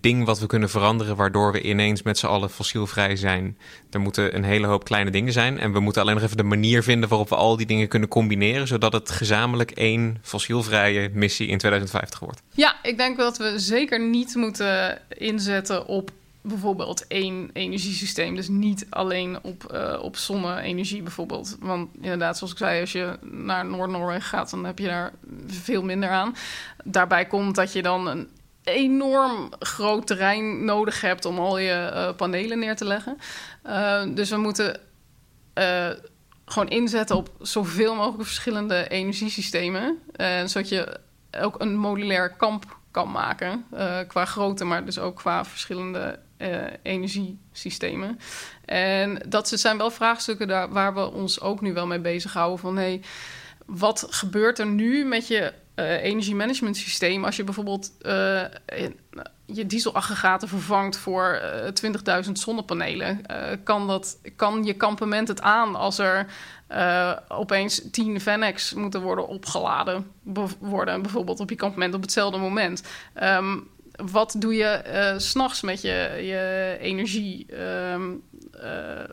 ding 0.00 0.24
wat 0.24 0.38
we 0.38 0.46
kunnen 0.46 0.70
veranderen, 0.70 1.16
waardoor 1.16 1.52
we 1.52 1.62
ineens 1.62 2.02
met 2.02 2.18
z'n 2.18 2.26
allen 2.26 2.50
fossielvrij 2.50 3.16
zijn. 3.16 3.58
Er 3.90 4.00
moeten 4.00 4.36
een 4.36 4.44
hele 4.44 4.66
hoop 4.66 4.84
kleine 4.84 5.10
dingen 5.10 5.32
zijn 5.32 5.58
en 5.58 5.72
we 5.72 5.80
moeten 5.80 6.02
alleen 6.02 6.14
nog 6.14 6.24
even 6.24 6.36
de 6.36 6.42
manier 6.42 6.82
vinden 6.82 7.08
waarop 7.08 7.28
we 7.28 7.34
al 7.34 7.56
die 7.56 7.66
dingen 7.66 7.88
kunnen 7.88 8.08
combineren, 8.08 8.66
zodat 8.66 8.92
het 8.92 9.10
gezamenlijk 9.10 9.70
één 9.70 10.18
fossielvrije 10.22 11.10
missie 11.12 11.48
in 11.48 11.58
2050 11.58 12.18
wordt. 12.18 12.42
Ja, 12.50 12.76
ik 12.82 12.96
denk 12.96 13.16
dat 13.16 13.38
we 13.38 13.58
zeker 13.58 14.00
niet 14.00 14.34
moeten 14.34 15.00
inzetten 15.08 15.86
op 15.86 16.10
bijvoorbeeld 16.42 17.06
één 17.06 17.50
energiesysteem. 17.52 18.34
Dus 18.34 18.48
niet 18.48 18.86
alleen 18.90 19.38
op, 19.42 19.72
uh, 19.74 19.98
op 20.02 20.16
zonne-energie 20.16 21.02
bijvoorbeeld. 21.02 21.56
Want 21.60 21.88
inderdaad, 22.00 22.38
zoals 22.38 22.52
ik 22.52 22.58
zei, 22.58 22.80
als 22.80 22.92
je 22.92 23.18
naar 23.22 23.66
Noord-Noorwegen 23.66 24.22
gaat, 24.22 24.50
dan 24.50 24.64
heb 24.64 24.78
je 24.78 24.86
daar 24.86 25.12
veel 25.46 25.82
minder 25.82 26.08
aan. 26.08 26.34
Daarbij 26.84 27.26
komt 27.26 27.54
dat 27.54 27.72
je 27.72 27.82
dan 27.82 28.06
een 28.06 28.28
enorm 28.64 29.52
groot 29.58 30.06
terrein 30.06 30.64
nodig 30.64 31.00
hebt 31.00 31.24
om 31.24 31.38
al 31.38 31.58
je 31.58 31.90
uh, 31.94 32.16
panelen 32.16 32.58
neer 32.58 32.76
te 32.76 32.84
leggen. 32.84 33.18
Uh, 33.66 34.02
dus 34.14 34.30
we 34.30 34.36
moeten 34.36 34.80
gewoon 36.44 36.68
inzetten 36.68 37.16
op 37.16 37.30
zoveel 37.40 37.94
mogelijk 37.94 38.24
verschillende 38.24 38.88
energiesystemen. 38.88 39.98
zodat 40.44 40.68
je 40.68 41.00
ook 41.40 41.60
een 41.60 41.76
modulair 41.76 42.30
kamp 42.30 42.78
kan 42.90 43.10
maken. 43.10 43.64
qua 44.06 44.24
grootte, 44.24 44.64
maar 44.64 44.84
dus 44.84 44.98
ook 44.98 45.16
qua 45.16 45.44
verschillende 45.44 46.18
energiesystemen. 46.82 48.18
En 48.64 49.22
dat 49.28 49.48
zijn 49.48 49.78
wel 49.78 49.90
vraagstukken 49.90 50.48
daar, 50.48 50.72
waar 50.72 50.94
we 50.94 51.12
ons 51.12 51.40
ook 51.40 51.60
nu 51.60 51.72
wel 51.72 51.86
mee 51.86 52.00
bezighouden. 52.00 52.58
Van 52.58 52.76
hey, 52.76 53.00
wat 53.66 54.06
gebeurt 54.10 54.58
er 54.58 54.66
nu 54.66 55.04
met 55.04 55.28
je 55.28 55.52
uh, 55.80 56.02
energiemanagement 56.02 56.76
systeem 56.76 57.24
als 57.24 57.36
je 57.36 57.44
bijvoorbeeld 57.44 57.92
uh, 58.02 58.42
je 59.46 59.66
dieselaggregaten 59.66 60.48
vervangt 60.48 60.96
voor 60.96 61.40
uh, 61.82 62.22
20.000 62.24 62.32
zonnepanelen? 62.32 63.22
kan, 63.64 63.86
dat, 63.86 64.18
kan 64.36 64.64
je 64.64 64.74
kampement 64.74 65.28
het 65.28 65.40
aan 65.40 65.74
als 65.74 65.98
er 65.98 66.26
opeens 67.28 67.82
10 67.90 68.20
Vanex 68.20 68.74
moeten 68.74 69.02
worden 69.02 69.26
opgeladen 69.26 70.06
worden, 70.58 71.02
bijvoorbeeld 71.02 71.40
op 71.40 71.50
je 71.50 71.56
kampement 71.56 71.94
op 71.94 72.02
hetzelfde 72.02 72.38
moment? 72.38 72.82
Um, 73.22 73.68
wat 74.10 74.34
doe 74.38 74.54
je 74.54 74.82
uh, 74.86 75.18
s'nachts 75.18 75.60
met 75.60 75.80
je, 75.82 76.18
je 76.22 76.76
energie? 76.80 77.46
Um, 77.92 78.22
uh, 78.54 78.70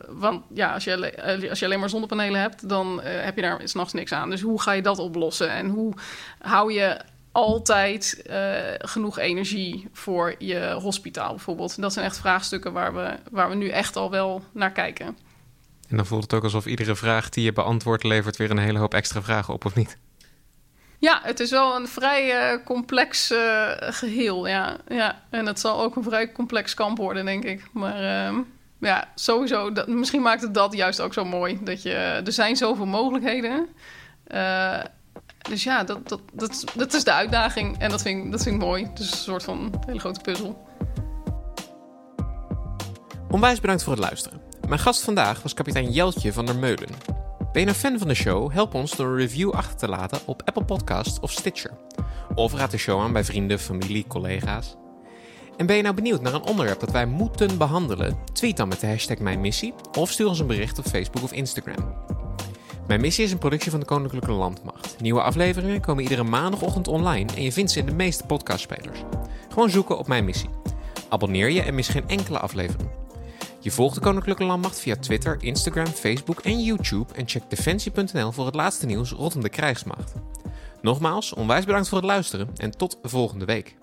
want 0.08 0.43
ja, 0.54 0.73
als 0.73 0.84
je, 0.84 1.12
eh, 1.12 1.50
als 1.50 1.60
je 1.60 1.65
alleen 1.65 1.80
maar 1.80 1.89
zonnepanelen 1.89 2.41
hebt, 2.41 2.69
dan 2.69 3.02
heb 3.02 3.36
je 3.36 3.41
daar 3.41 3.62
s'nachts 3.63 3.93
niks 3.93 4.12
aan. 4.12 4.30
Dus 4.30 4.41
hoe 4.41 4.62
ga 4.62 4.71
je 4.71 4.82
dat 4.82 5.00
oplossen? 5.00 5.50
En 5.50 5.69
hoe 5.69 5.93
hou 6.39 6.73
je 6.73 7.00
altijd 7.32 8.23
genoeg 8.78 9.19
energie 9.19 9.88
voor 9.91 10.36
je 10.38 10.78
hospitaal 10.82 11.30
bijvoorbeeld? 11.30 11.82
Dat 11.82 11.93
zijn 11.93 12.06
echt 12.06 12.19
vraagstukken 12.19 12.73
waar 12.73 12.93
we, 12.93 13.15
waar 13.32 13.50
we 13.50 13.56
nu 13.56 13.69
echt 13.69 13.95
al 13.95 14.12
wel 14.12 14.43
naar 14.52 14.71
kijken. 14.71 15.17
En 15.88 15.97
dan 15.97 16.06
voelt 16.06 16.23
het 16.23 16.34
ook 16.34 16.43
alsof 16.43 16.65
iedere 16.65 16.95
vraag 16.95 17.30
die 17.30 17.43
je 17.43 17.54
beantwoordt 17.54 18.04
levert 18.04 18.38
weer 18.38 18.52
een 18.52 18.58
hele 18.58 18.80
hoop 18.80 18.93
extra 18.93 19.21
vragen 19.21 19.54
op, 19.54 19.65
of 19.65 19.76
niet? 19.76 19.97
Ja, 20.99 21.19
het 21.23 21.39
is 21.39 21.51
wel 21.51 21.75
een 21.75 21.88
vrij 21.88 22.53
uh, 22.53 22.65
complex 22.65 23.31
uh, 23.31 23.71
geheel. 23.79 24.47
Ja. 24.47 24.77
Ja. 24.88 25.21
En 25.29 25.45
het 25.45 25.60
zal 25.60 25.81
ook 25.81 25.95
een 25.95 26.03
vrij 26.03 26.31
complex 26.31 26.73
kamp 26.73 26.97
worden, 26.97 27.25
denk 27.25 27.43
ik. 27.43 27.67
Maar 27.71 28.29
uh, 28.31 28.38
ja, 28.79 29.07
sowieso. 29.15 29.71
Dat, 29.71 29.88
misschien 29.88 30.21
maakt 30.21 30.41
het 30.41 30.53
dat 30.53 30.73
juist 30.73 31.01
ook 31.01 31.13
zo 31.13 31.25
mooi. 31.25 31.60
Dat 31.63 31.81
je, 31.81 31.93
er 32.25 32.31
zijn 32.31 32.55
zoveel 32.55 32.86
mogelijkheden. 32.86 33.67
Uh, 34.27 34.79
dus 35.49 35.63
ja, 35.63 35.83
dat, 35.83 36.10
dat, 36.10 36.21
dat, 36.33 36.63
dat 36.75 36.93
is 36.93 37.03
de 37.03 37.13
uitdaging. 37.13 37.79
En 37.79 37.89
dat 37.89 38.01
vind, 38.01 38.25
ik, 38.25 38.31
dat 38.31 38.43
vind 38.43 38.55
ik 38.55 38.62
mooi. 38.62 38.91
Is 38.99 39.12
een 39.12 39.17
soort 39.17 39.43
van 39.43 39.83
hele 39.86 39.99
grote 39.99 40.19
puzzel. 40.19 40.67
Onwijs 43.29 43.60
bedankt 43.60 43.83
voor 43.83 43.93
het 43.93 44.01
luisteren. 44.01 44.41
Mijn 44.67 44.79
gast 44.79 45.03
vandaag 45.03 45.41
was 45.41 45.53
kapitein 45.53 45.91
Jeltje 45.91 46.33
van 46.33 46.45
der 46.45 46.55
Meulen. 46.55 47.16
Ben 47.58 47.65
je 47.65 47.72
een 47.72 47.80
fan 47.80 47.98
van 47.98 48.08
de 48.08 48.13
show? 48.13 48.52
Help 48.52 48.74
ons 48.74 48.96
door 48.96 49.08
een 49.08 49.17
review 49.17 49.52
achter 49.52 49.78
te 49.78 49.88
laten 49.88 50.20
op 50.26 50.41
Apple 50.46 50.63
Podcasts 50.63 51.20
of 51.20 51.32
Stitcher. 51.32 51.72
Of 52.36 52.54
raad 52.54 52.72
de 52.72 52.78
show 52.78 53.02
aan 53.02 53.13
bij 53.13 53.24
vrienden, 53.24 53.60
familie, 53.60 54.08
collega's. 54.08 54.76
En 55.56 55.65
ben 55.65 55.76
je 55.76 55.82
nou 55.82 55.96
benieuwd 55.96 56.22
naar 56.22 56.34
een 56.34 56.41
onderwerp 56.41 56.80
dat 56.80 56.91
wij 56.91 57.06
moeten 57.06 57.58
behandelen? 57.58 58.17
Tweet 58.34 58.58
dan 58.58 58.67
met 58.67 58.80
de 58.80 58.88
hashtag 58.88 59.17
Mijn 59.17 59.41
Missie 59.41 59.74
of 59.98 60.12
stuur 60.12 60.28
ons 60.28 60.39
een 60.39 60.48
bericht 60.48 60.80
op 60.80 60.86
Facebook 60.86 61.24
of 61.24 61.32
Instagram. 61.32 61.93
Mijn 62.88 63.02
Missie 63.02 63.26
is 63.26 63.32
een 63.32 63.38
productie 63.38 63.72
van 63.72 63.80
de 63.80 63.86
Koninklijke 63.86 64.32
Landmacht. 64.32 64.96
Nieuwe 65.00 65.22
afleveringen 65.22 65.82
komen 65.82 66.04
iedere 66.04 66.24
maandagochtend 66.24 66.88
online 66.88 67.34
en 67.36 67.43
je 67.43 67.52
vindt 67.52 67.72
ze 67.72 67.80
in 67.80 67.86
de 67.86 67.93
meeste 67.93 68.26
podcastspelers. 68.26 69.00
Gewoon 69.50 69.70
zoeken 69.70 69.98
op 69.98 70.08
Mijn 70.08 70.26
Missie. 70.26 70.50
Abonneer 71.10 71.50
je 71.50 71.62
en 71.62 71.76
mis 71.76 71.88
geen 71.88 72.08
enkele 72.08 72.39
aflevering. 72.39 72.89
Je 73.67 73.73
volgt 73.73 73.95
de 73.95 74.01
Koninklijke 74.01 74.43
Landmacht 74.43 74.80
via 74.80 74.95
Twitter, 74.95 75.38
Instagram, 75.39 75.86
Facebook 75.86 76.39
en 76.39 76.63
YouTube 76.63 77.13
en 77.13 77.27
check 77.27 77.49
defensie.nl 77.49 78.32
voor 78.32 78.45
het 78.45 78.56
laatste 78.56 78.86
nieuws 78.86 79.12
rondom 79.12 79.41
de 79.41 79.49
krijgsmacht. 79.49 80.13
Nogmaals, 80.82 81.34
onwijs 81.34 81.65
bedankt 81.65 81.88
voor 81.88 81.97
het 81.97 82.08
luisteren 82.08 82.49
en 82.58 82.71
tot 82.71 82.99
volgende 83.01 83.45
week. 83.45 83.77